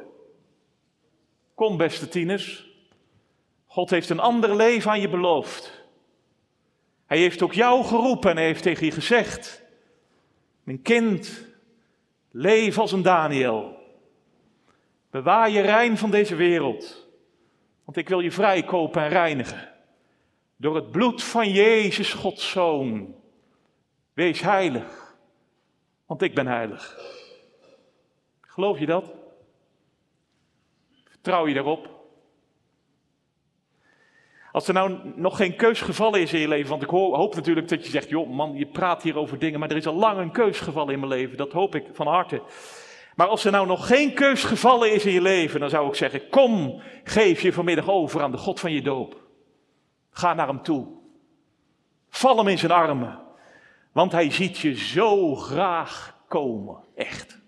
Kom, 1.55 1.77
beste 1.77 2.07
tieners. 2.07 2.69
God 3.65 3.89
heeft 3.89 4.09
een 4.09 4.19
ander 4.19 4.55
leven 4.55 4.91
aan 4.91 5.01
je 5.01 5.09
beloofd. 5.09 5.83
Hij 7.05 7.17
heeft 7.17 7.41
ook 7.41 7.53
jou 7.53 7.83
geroepen 7.83 8.31
en 8.31 8.37
heeft 8.37 8.63
tegen 8.63 8.85
je 8.85 8.91
gezegd: 8.91 9.63
Mijn 10.63 10.81
kind, 10.81 11.47
leef 12.31 12.77
als 12.77 12.91
een 12.91 13.01
Daniel. 13.01 13.75
Bewaar 15.09 15.49
je 15.49 15.61
rein 15.61 15.97
van 15.97 16.11
deze 16.11 16.35
wereld, 16.35 17.07
want 17.85 17.97
ik 17.97 18.09
wil 18.09 18.19
je 18.19 18.31
vrijkopen 18.31 19.01
en 19.01 19.09
reinigen. 19.09 19.69
Door 20.57 20.75
het 20.75 20.91
bloed 20.91 21.23
van 21.23 21.51
Jezus, 21.51 22.13
Gods 22.13 22.49
Zoon. 22.49 23.15
Wees 24.13 24.41
heilig, 24.41 25.00
want 26.11 26.23
ik 26.23 26.35
ben 26.35 26.47
heilig. 26.47 26.97
Geloof 28.41 28.79
je 28.79 28.85
dat? 28.85 29.13
Vertrouw 31.03 31.47
je 31.47 31.53
daarop? 31.53 31.89
Als 34.51 34.67
er 34.67 34.73
nou 34.73 34.99
nog 35.15 35.37
geen 35.37 35.55
keus 35.55 35.81
gevallen 35.81 36.21
is 36.21 36.33
in 36.33 36.39
je 36.39 36.47
leven, 36.47 36.69
want 36.69 36.81
ik 36.81 36.89
hoop 36.89 37.35
natuurlijk 37.35 37.67
dat 37.67 37.85
je 37.85 37.91
zegt, 37.91 38.09
joh 38.09 38.29
man, 38.29 38.55
je 38.55 38.65
praat 38.65 39.03
hier 39.03 39.17
over 39.17 39.39
dingen, 39.39 39.59
maar 39.59 39.69
er 39.69 39.77
is 39.77 39.87
al 39.87 39.93
lang 39.93 40.19
een 40.19 40.31
keus 40.31 40.59
gevallen 40.59 40.93
in 40.93 40.99
mijn 40.99 41.11
leven, 41.11 41.37
dat 41.37 41.51
hoop 41.51 41.75
ik 41.75 41.85
van 41.91 42.07
harte. 42.07 42.41
Maar 43.15 43.27
als 43.27 43.45
er 43.45 43.51
nou 43.51 43.67
nog 43.67 43.87
geen 43.87 44.13
keus 44.13 44.43
gevallen 44.43 44.93
is 44.93 45.05
in 45.05 45.13
je 45.13 45.21
leven, 45.21 45.59
dan 45.59 45.69
zou 45.69 45.87
ik 45.87 45.95
zeggen, 45.95 46.29
kom, 46.29 46.81
geef 47.03 47.41
je 47.41 47.53
vanmiddag 47.53 47.89
over 47.89 48.21
aan 48.21 48.31
de 48.31 48.37
God 48.37 48.59
van 48.59 48.71
je 48.71 48.81
doop. 48.81 49.21
Ga 50.09 50.33
naar 50.33 50.47
hem 50.47 50.61
toe. 50.61 50.87
Val 52.09 52.37
hem 52.37 52.47
in 52.47 52.57
zijn 52.57 52.71
armen, 52.71 53.20
want 53.91 54.11
hij 54.11 54.31
ziet 54.31 54.57
je 54.57 54.75
zo 54.75 55.35
graag 55.35 56.17
komen, 56.27 56.83
echt. 56.95 57.39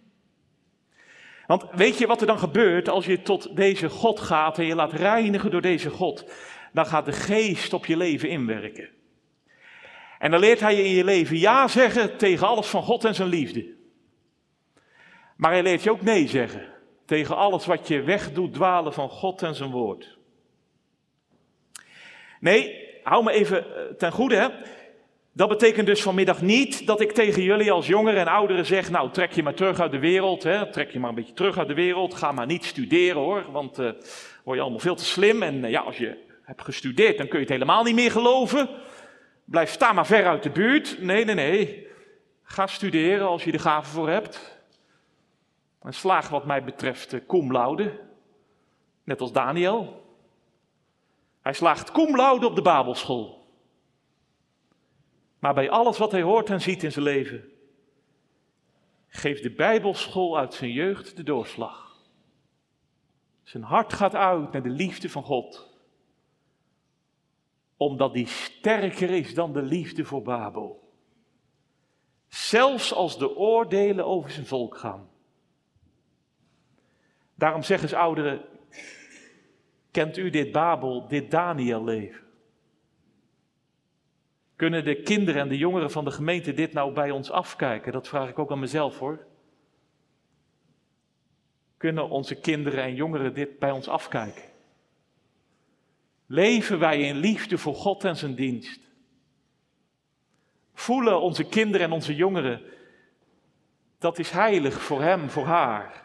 Want 1.47 1.65
weet 1.71 1.97
je 1.97 2.07
wat 2.07 2.21
er 2.21 2.27
dan 2.27 2.39
gebeurt 2.39 2.89
als 2.89 3.05
je 3.05 3.21
tot 3.21 3.55
deze 3.55 3.89
God 3.89 4.19
gaat 4.19 4.57
en 4.57 4.65
je 4.65 4.75
laat 4.75 4.93
reinigen 4.93 5.51
door 5.51 5.61
deze 5.61 5.89
God? 5.89 6.25
dan 6.73 6.85
gaat 6.85 7.05
de 7.05 7.11
geest 7.11 7.73
op 7.73 7.85
je 7.85 7.97
leven 7.97 8.29
inwerken. 8.29 8.89
En 10.19 10.31
dan 10.31 10.39
leert 10.39 10.59
hij 10.59 10.75
je 10.75 10.83
in 10.83 10.91
je 10.91 11.03
leven 11.03 11.37
ja 11.37 11.67
zeggen 11.67 12.17
tegen 12.17 12.47
alles 12.47 12.67
van 12.67 12.83
God 12.83 13.05
en 13.05 13.15
zijn 13.15 13.29
liefde. 13.29 13.75
Maar 15.37 15.51
hij 15.51 15.63
leert 15.63 15.83
je 15.83 15.91
ook 15.91 16.01
nee 16.01 16.27
zeggen 16.27 16.71
tegen 17.05 17.35
alles 17.35 17.65
wat 17.65 17.87
je 17.87 18.01
wegdoet 18.01 18.53
dwalen 18.53 18.93
van 18.93 19.09
God 19.09 19.41
en 19.41 19.55
zijn 19.55 19.71
woord. 19.71 20.17
Nee, 22.39 22.89
hou 23.03 23.23
me 23.23 23.31
even 23.31 23.75
eh, 23.75 23.95
ten 23.95 24.11
goede. 24.11 24.35
Hè? 24.35 24.47
Dat 25.35 25.49
betekent 25.49 25.85
dus 25.85 26.01
vanmiddag 26.01 26.41
niet 26.41 26.87
dat 26.87 27.01
ik 27.01 27.11
tegen 27.11 27.43
jullie 27.43 27.71
als 27.71 27.87
jongeren 27.87 28.19
en 28.19 28.27
ouderen 28.27 28.65
zeg, 28.65 28.89
nou 28.89 29.11
trek 29.11 29.31
je 29.31 29.43
maar 29.43 29.53
terug 29.53 29.79
uit 29.79 29.91
de 29.91 29.99
wereld, 29.99 30.43
hè? 30.43 30.71
trek 30.71 30.91
je 30.91 30.99
maar 30.99 31.09
een 31.09 31.15
beetje 31.15 31.33
terug 31.33 31.57
uit 31.57 31.67
de 31.67 31.73
wereld, 31.73 32.13
ga 32.13 32.31
maar 32.31 32.45
niet 32.45 32.65
studeren 32.65 33.21
hoor, 33.21 33.51
want 33.51 33.79
uh, 33.79 33.91
word 34.43 34.57
je 34.57 34.61
allemaal 34.61 34.79
veel 34.79 34.95
te 34.95 35.05
slim 35.05 35.43
en 35.43 35.63
uh, 35.63 35.69
ja, 35.69 35.81
als 35.81 35.97
je 35.97 36.17
hebt 36.43 36.61
gestudeerd, 36.61 37.17
dan 37.17 37.27
kun 37.27 37.39
je 37.39 37.45
het 37.45 37.53
helemaal 37.53 37.83
niet 37.83 37.95
meer 37.95 38.11
geloven. 38.11 38.69
Blijf 39.45 39.69
sta 39.69 39.93
maar 39.93 40.05
ver 40.05 40.27
uit 40.27 40.43
de 40.43 40.49
buurt. 40.49 40.97
Nee, 41.01 41.25
nee, 41.25 41.35
nee. 41.35 41.87
Ga 42.43 42.67
studeren 42.67 43.27
als 43.27 43.43
je 43.43 43.51
de 43.51 43.59
gave 43.59 43.89
voor 43.89 44.09
hebt. 44.09 44.61
En 45.81 45.93
slaag 45.93 46.29
wat 46.29 46.45
mij 46.45 46.63
betreft 46.63 47.25
cum 47.27 47.51
laude. 47.51 47.99
Net 49.03 49.21
als 49.21 49.31
Daniel. 49.31 50.05
Hij 51.41 51.53
slaagt 51.53 51.91
cum 51.91 52.15
laude 52.15 52.45
op 52.45 52.55
de 52.55 52.61
Babelschool. 52.61 53.42
Maar 55.43 55.53
bij 55.53 55.69
alles 55.69 55.97
wat 55.97 56.11
hij 56.11 56.21
hoort 56.21 56.49
en 56.49 56.61
ziet 56.61 56.83
in 56.83 56.91
zijn 56.91 57.05
leven, 57.05 57.43
geeft 59.07 59.43
de 59.43 59.51
Bijbelschool 59.51 60.37
uit 60.37 60.53
zijn 60.53 60.71
jeugd 60.71 61.15
de 61.15 61.23
doorslag. 61.23 61.97
Zijn 63.43 63.63
hart 63.63 63.93
gaat 63.93 64.15
uit 64.15 64.51
naar 64.51 64.63
de 64.63 64.69
liefde 64.69 65.09
van 65.09 65.23
God 65.23 65.71
omdat 67.77 68.13
die 68.13 68.27
sterker 68.27 69.09
is 69.09 69.33
dan 69.33 69.53
de 69.53 69.61
liefde 69.61 70.05
voor 70.05 70.21
Babel. 70.21 70.93
Zelfs 72.27 72.93
als 72.93 73.17
de 73.17 73.35
oordelen 73.35 74.05
over 74.05 74.31
zijn 74.31 74.45
volk 74.45 74.77
gaan. 74.77 75.09
Daarom 77.35 77.63
zeggen 77.63 77.89
ze 77.89 77.97
ouderen, 77.97 78.45
kent 79.91 80.17
u 80.17 80.29
dit 80.29 80.51
Babel, 80.51 81.07
dit 81.07 81.31
Daniel 81.31 81.83
leven? 81.83 82.22
Kunnen 84.63 84.83
de 84.83 85.01
kinderen 85.01 85.41
en 85.41 85.47
de 85.47 85.57
jongeren 85.57 85.91
van 85.91 86.05
de 86.05 86.11
gemeente 86.11 86.53
dit 86.53 86.73
nou 86.73 86.93
bij 86.93 87.11
ons 87.11 87.31
afkijken? 87.31 87.91
Dat 87.91 88.07
vraag 88.07 88.29
ik 88.29 88.39
ook 88.39 88.51
aan 88.51 88.59
mezelf 88.59 88.99
hoor. 88.99 89.25
Kunnen 91.77 92.09
onze 92.09 92.35
kinderen 92.35 92.83
en 92.83 92.95
jongeren 92.95 93.33
dit 93.33 93.59
bij 93.59 93.71
ons 93.71 93.87
afkijken? 93.87 94.43
Leven 96.25 96.79
wij 96.79 97.01
in 97.01 97.15
liefde 97.15 97.57
voor 97.57 97.75
God 97.75 98.03
en 98.03 98.15
zijn 98.15 98.35
dienst? 98.35 98.79
Voelen 100.73 101.21
onze 101.21 101.43
kinderen 101.43 101.87
en 101.87 101.93
onze 101.93 102.15
jongeren, 102.15 102.61
dat 103.99 104.19
is 104.19 104.29
heilig 104.29 104.81
voor 104.81 105.01
hem, 105.01 105.29
voor 105.29 105.45
haar. 105.45 106.03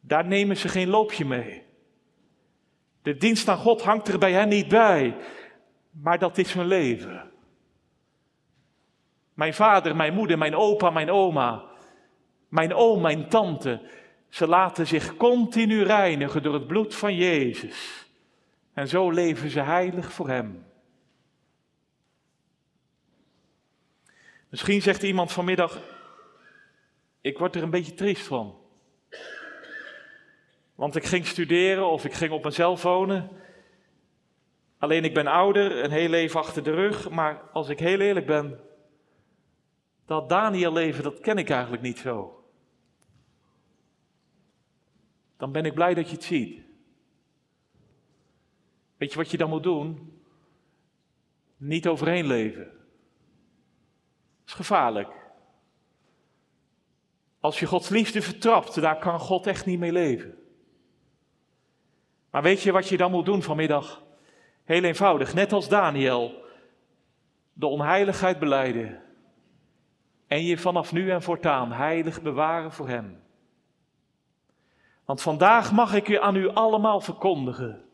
Daar 0.00 0.26
nemen 0.26 0.56
ze 0.56 0.68
geen 0.68 0.88
loopje 0.88 1.24
mee. 1.24 1.62
De 3.02 3.16
dienst 3.16 3.48
aan 3.48 3.58
God 3.58 3.82
hangt 3.82 4.08
er 4.08 4.18
bij 4.18 4.32
hen 4.32 4.48
niet 4.48 4.68
bij, 4.68 5.16
maar 5.92 6.18
dat 6.18 6.38
is 6.38 6.52
hun 6.52 6.66
leven. 6.66 7.30
Mijn 9.34 9.54
vader, 9.54 9.96
mijn 9.96 10.14
moeder, 10.14 10.38
mijn 10.38 10.54
opa, 10.54 10.90
mijn 10.90 11.10
oma, 11.10 11.64
mijn 12.48 12.74
oom, 12.74 13.00
mijn 13.00 13.28
tante, 13.28 13.88
ze 14.28 14.46
laten 14.46 14.86
zich 14.86 15.16
continu 15.16 15.82
reinigen 15.82 16.42
door 16.42 16.54
het 16.54 16.66
bloed 16.66 16.94
van 16.94 17.14
Jezus. 17.14 18.06
En 18.72 18.88
zo 18.88 19.10
leven 19.10 19.50
ze 19.50 19.60
heilig 19.60 20.12
voor 20.12 20.28
Hem. 20.28 20.64
Misschien 24.48 24.82
zegt 24.82 25.02
iemand 25.02 25.32
vanmiddag, 25.32 25.80
ik 27.20 27.38
word 27.38 27.54
er 27.54 27.62
een 27.62 27.70
beetje 27.70 27.94
triest 27.94 28.26
van. 28.26 28.60
Want 30.74 30.96
ik 30.96 31.04
ging 31.04 31.26
studeren 31.26 31.90
of 31.90 32.04
ik 32.04 32.12
ging 32.12 32.32
op 32.32 32.44
mezelf 32.44 32.82
wonen. 32.82 33.30
Alleen 34.82 35.04
ik 35.04 35.14
ben 35.14 35.26
ouder, 35.26 35.84
een 35.84 35.90
heel 35.90 36.08
leven 36.08 36.40
achter 36.40 36.62
de 36.62 36.70
rug. 36.70 37.10
Maar 37.10 37.42
als 37.52 37.68
ik 37.68 37.78
heel 37.78 38.00
eerlijk 38.00 38.26
ben, 38.26 38.60
dat 40.04 40.28
Daniel 40.28 40.72
leven, 40.72 41.02
dat 41.02 41.20
ken 41.20 41.38
ik 41.38 41.50
eigenlijk 41.50 41.82
niet 41.82 41.98
zo. 41.98 42.44
Dan 45.36 45.52
ben 45.52 45.64
ik 45.64 45.74
blij 45.74 45.94
dat 45.94 46.08
je 46.08 46.14
het 46.14 46.24
ziet. 46.24 46.62
Weet 48.96 49.10
je 49.12 49.16
wat 49.16 49.30
je 49.30 49.36
dan 49.36 49.48
moet 49.48 49.62
doen? 49.62 50.20
Niet 51.56 51.88
overheen 51.88 52.26
leven. 52.26 52.64
Dat 52.64 54.46
is 54.46 54.52
gevaarlijk. 54.52 55.10
Als 57.40 57.60
je 57.60 57.66
Gods 57.66 57.88
liefde 57.88 58.22
vertrapt, 58.22 58.80
daar 58.80 58.98
kan 58.98 59.20
God 59.20 59.46
echt 59.46 59.66
niet 59.66 59.78
mee 59.78 59.92
leven. 59.92 60.38
Maar 62.30 62.42
weet 62.42 62.62
je 62.62 62.72
wat 62.72 62.88
je 62.88 62.96
dan 62.96 63.10
moet 63.10 63.24
doen 63.24 63.42
vanmiddag? 63.42 64.02
Heel 64.64 64.82
eenvoudig, 64.82 65.34
net 65.34 65.52
als 65.52 65.68
Daniel, 65.68 66.44
de 67.52 67.66
onheiligheid 67.66 68.38
beleiden. 68.38 69.02
En 70.26 70.44
je 70.44 70.58
vanaf 70.58 70.92
nu 70.92 71.10
en 71.10 71.22
voortaan 71.22 71.72
heilig 71.72 72.22
bewaren 72.22 72.72
voor 72.72 72.88
Hem. 72.88 73.22
Want 75.04 75.22
vandaag 75.22 75.72
mag 75.72 75.94
ik 75.94 76.08
u 76.08 76.18
aan 76.18 76.36
u 76.36 76.48
allemaal 76.48 77.00
verkondigen 77.00 77.84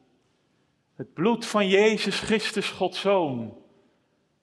het 0.98 1.14
bloed 1.14 1.46
van 1.46 1.68
Jezus 1.68 2.20
Christus, 2.20 2.70
Gods 2.70 3.00
Zoon, 3.00 3.58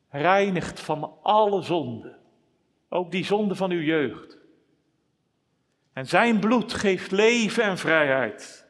reinigt 0.09 0.79
van 0.79 1.13
alle 1.21 1.61
zonden. 1.61 2.17
Ook 2.89 3.11
die 3.11 3.25
zonde 3.25 3.55
van 3.55 3.71
uw 3.71 3.81
jeugd. 3.81 4.37
En 5.93 6.07
zijn 6.07 6.39
bloed 6.39 6.73
geeft 6.73 7.11
leven 7.11 7.63
en 7.63 7.77
vrijheid. 7.77 8.67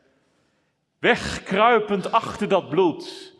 Wegkruipend 1.00 2.12
achter 2.12 2.48
dat 2.48 2.70
bloed 2.70 3.35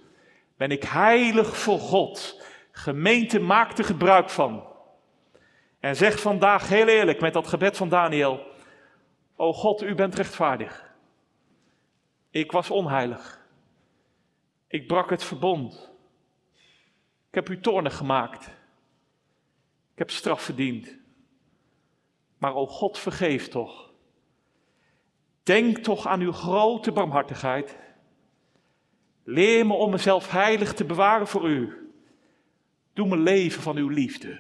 ben 0.58 0.72
ik 0.72 0.84
heilig 0.84 1.58
voor 1.58 1.80
God. 1.80 2.44
Gemeente 2.72 3.40
maakt 3.40 3.80
er 3.80 3.86
gebruik 3.86 4.30
van. 4.30 4.68
En 5.80 5.96
zeg 5.96 6.20
vandaag 6.20 6.68
heel 6.70 6.88
eerlijk 6.88 7.22
met 7.22 7.34
dat 7.34 7.48
gebed 7.48 7.78
van 7.78 7.90
Daniel: 7.90 8.48
O 9.36 9.54
God, 9.54 9.82
u 9.82 9.96
bent 9.96 10.16
rechtvaardig. 10.16 10.94
Ik 12.30 12.52
was 12.52 12.72
onheilig. 12.72 13.48
Ik 14.68 14.88
brak 14.88 15.10
het 15.10 15.24
verbond. 15.24 15.92
Ik 17.30 17.36
heb 17.36 17.50
u 17.50 17.60
toornig 17.60 17.98
gemaakt. 17.98 18.46
Ik 19.92 20.02
heb 20.02 20.10
straf 20.10 20.42
verdiend. 20.42 20.98
Maar 22.38 22.56
o 22.56 22.68
God, 22.68 22.98
vergeef 22.98 23.48
toch. 23.48 23.92
Denk 25.44 25.78
toch 25.78 26.08
aan 26.08 26.22
uw 26.22 26.32
grote 26.32 26.92
barmhartigheid. 26.92 27.78
Leer 29.28 29.66
me 29.66 29.74
om 29.74 29.92
mezelf 29.92 30.32
heilig 30.32 30.74
te 30.74 30.86
bewaren 30.86 31.28
voor 31.28 31.50
u. 31.50 31.90
Doe 32.94 33.08
me 33.08 33.18
leven 33.18 33.62
van 33.62 33.78
uw 33.78 33.90
liefde. 33.90 34.40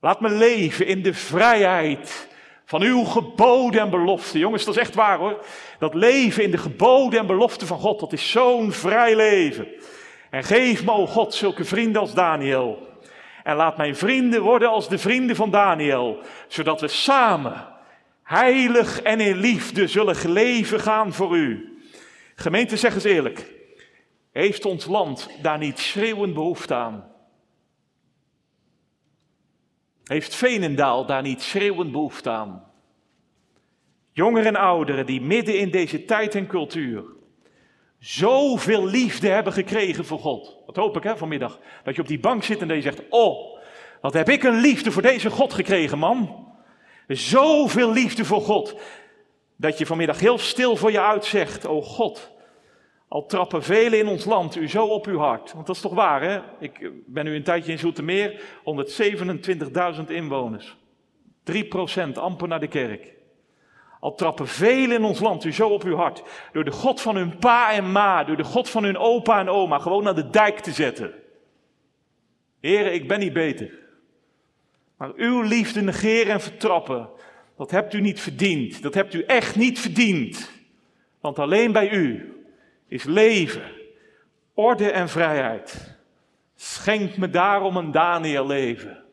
Laat 0.00 0.20
me 0.20 0.30
leven 0.30 0.86
in 0.86 1.02
de 1.02 1.14
vrijheid 1.14 2.28
van 2.64 2.82
uw 2.82 3.04
geboden 3.04 3.80
en 3.80 3.90
beloften. 3.90 4.40
Jongens, 4.40 4.64
dat 4.64 4.74
is 4.74 4.80
echt 4.80 4.94
waar 4.94 5.18
hoor. 5.18 5.44
Dat 5.78 5.94
leven 5.94 6.42
in 6.42 6.50
de 6.50 6.58
geboden 6.58 7.20
en 7.20 7.26
beloften 7.26 7.66
van 7.66 7.78
God, 7.78 8.00
dat 8.00 8.12
is 8.12 8.30
zo'n 8.30 8.72
vrij 8.72 9.16
leven. 9.16 9.68
En 10.30 10.44
geef 10.44 10.84
me, 10.84 10.92
o 10.92 11.06
God, 11.06 11.34
zulke 11.34 11.64
vrienden 11.64 12.00
als 12.00 12.14
Daniel. 12.14 12.88
En 13.42 13.56
laat 13.56 13.76
mijn 13.76 13.96
vrienden 13.96 14.42
worden 14.42 14.68
als 14.68 14.88
de 14.88 14.98
vrienden 14.98 15.36
van 15.36 15.50
Daniel, 15.50 16.18
zodat 16.48 16.80
we 16.80 16.88
samen 16.88 17.66
heilig 18.22 19.02
en 19.02 19.20
in 19.20 19.36
liefde 19.36 19.86
zullen 19.86 20.32
leven 20.32 20.80
gaan 20.80 21.12
voor 21.12 21.36
u. 21.36 21.69
Gemeente, 22.40 22.76
zeg 22.76 22.94
eens 22.94 23.04
eerlijk, 23.04 23.52
heeft 24.32 24.64
ons 24.64 24.86
land 24.86 25.30
daar 25.42 25.58
niet 25.58 25.78
schreeuwend 25.78 26.34
behoefte 26.34 26.74
aan? 26.74 27.12
Heeft 30.04 30.34
Veenendaal 30.34 31.06
daar 31.06 31.22
niet 31.22 31.42
schreeuwend 31.42 31.92
behoefte 31.92 32.30
aan? 32.30 32.64
Jongeren 34.12 34.46
en 34.46 34.56
ouderen 34.56 35.06
die 35.06 35.20
midden 35.20 35.58
in 35.58 35.70
deze 35.70 36.04
tijd 36.04 36.34
en 36.34 36.46
cultuur 36.46 37.04
zoveel 37.98 38.86
liefde 38.86 39.28
hebben 39.28 39.52
gekregen 39.52 40.04
voor 40.04 40.18
God. 40.18 40.56
Dat 40.66 40.76
hoop 40.76 40.96
ik 40.96 41.02
hè, 41.02 41.16
vanmiddag. 41.16 41.58
Dat 41.84 41.94
je 41.94 42.00
op 42.00 42.08
die 42.08 42.20
bank 42.20 42.42
zit 42.42 42.60
en 42.60 42.68
dat 42.68 42.76
je 42.76 42.82
zegt, 42.82 43.02
oh, 43.08 43.58
wat 44.00 44.12
heb 44.12 44.28
ik 44.28 44.42
een 44.42 44.60
liefde 44.60 44.90
voor 44.90 45.02
deze 45.02 45.30
God 45.30 45.52
gekregen, 45.52 45.98
man. 45.98 46.48
Zoveel 47.08 47.92
liefde 47.92 48.24
voor 48.24 48.40
God. 48.40 48.80
Dat 49.60 49.78
je 49.78 49.86
vanmiddag 49.86 50.20
heel 50.20 50.38
stil 50.38 50.76
voor 50.76 50.90
je 50.90 51.00
uitzegt, 51.00 51.64
oh 51.64 51.84
God, 51.84 52.32
al 53.08 53.26
trappen 53.26 53.62
velen 53.62 53.98
in 53.98 54.06
ons 54.06 54.24
land 54.24 54.56
u 54.56 54.68
zo 54.68 54.86
op 54.86 55.06
uw 55.06 55.18
hart. 55.18 55.52
Want 55.52 55.66
dat 55.66 55.76
is 55.76 55.82
toch 55.82 55.94
waar, 55.94 56.22
hè? 56.22 56.40
Ik 56.58 56.90
ben 57.06 57.24
nu 57.24 57.34
een 57.34 57.42
tijdje 57.42 57.72
in 57.72 57.78
Zoetermeer, 57.78 58.40
127.000 59.96 60.04
inwoners. 60.06 60.76
3% 61.52 62.12
amper 62.14 62.48
naar 62.48 62.60
de 62.60 62.68
kerk. 62.68 63.14
Al 64.00 64.14
trappen 64.14 64.48
velen 64.48 64.96
in 64.96 65.04
ons 65.04 65.20
land 65.20 65.44
u 65.44 65.52
zo 65.52 65.68
op 65.68 65.82
uw 65.82 65.96
hart. 65.96 66.22
Door 66.52 66.64
de 66.64 66.70
God 66.70 67.00
van 67.00 67.16
hun 67.16 67.38
pa 67.38 67.72
en 67.72 67.92
ma, 67.92 68.24
door 68.24 68.36
de 68.36 68.44
God 68.44 68.70
van 68.70 68.84
hun 68.84 68.98
opa 68.98 69.40
en 69.40 69.48
oma, 69.48 69.78
gewoon 69.78 70.04
naar 70.04 70.14
de 70.14 70.30
dijk 70.30 70.58
te 70.58 70.72
zetten. 70.72 71.12
Heren, 72.60 72.94
ik 72.94 73.08
ben 73.08 73.18
niet 73.18 73.32
beter. 73.32 73.78
Maar 74.96 75.12
uw 75.16 75.40
liefde 75.40 75.82
negeren 75.82 76.32
en 76.32 76.40
vertrappen, 76.40 77.08
dat 77.60 77.70
hebt 77.70 77.94
u 77.94 78.00
niet 78.00 78.20
verdiend. 78.20 78.82
Dat 78.82 78.94
hebt 78.94 79.14
u 79.14 79.22
echt 79.22 79.56
niet 79.56 79.78
verdiend. 79.78 80.50
Want 81.20 81.38
alleen 81.38 81.72
bij 81.72 81.90
u 81.90 82.34
is 82.88 83.04
leven, 83.04 83.72
orde 84.54 84.90
en 84.90 85.08
vrijheid. 85.08 85.96
Schenk 86.54 87.16
me 87.16 87.30
daarom 87.30 87.76
een 87.76 87.90
Daniel 87.90 88.46
leven. 88.46 89.04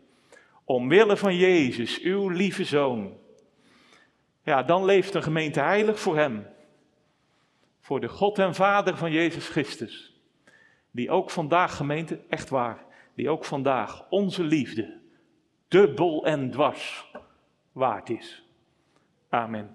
Omwille 0.64 1.18
van 1.18 1.36
Jezus, 1.36 2.02
uw 2.02 2.30
lieve 2.30 2.64
zoon. 2.64 3.18
Ja, 4.43 4.64
dan 4.64 4.86
leeft 4.86 5.14
een 5.14 5.24
gemeente 5.24 5.60
heilig 5.60 6.00
voor 6.00 6.18
hem. 6.18 6.48
Voor 7.82 8.00
de 8.00 8.10
God 8.10 8.39
en 8.39 8.56
Vader 8.56 8.98
van 8.98 9.12
Jezus 9.12 9.48
Christus. 9.48 10.22
Die 10.91 11.12
ook 11.12 11.30
vandaag, 11.30 11.76
gemeente, 11.76 12.20
echt 12.30 12.50
waar, 12.50 12.86
die 13.16 13.30
ook 13.30 13.45
vandaag 13.45 14.06
onze 14.10 14.43
liefde 14.43 14.98
dubbel 15.68 16.26
en 16.26 16.52
dwars 16.52 17.07
waard 17.78 18.09
is. 18.09 18.41
Amen. 19.32 19.69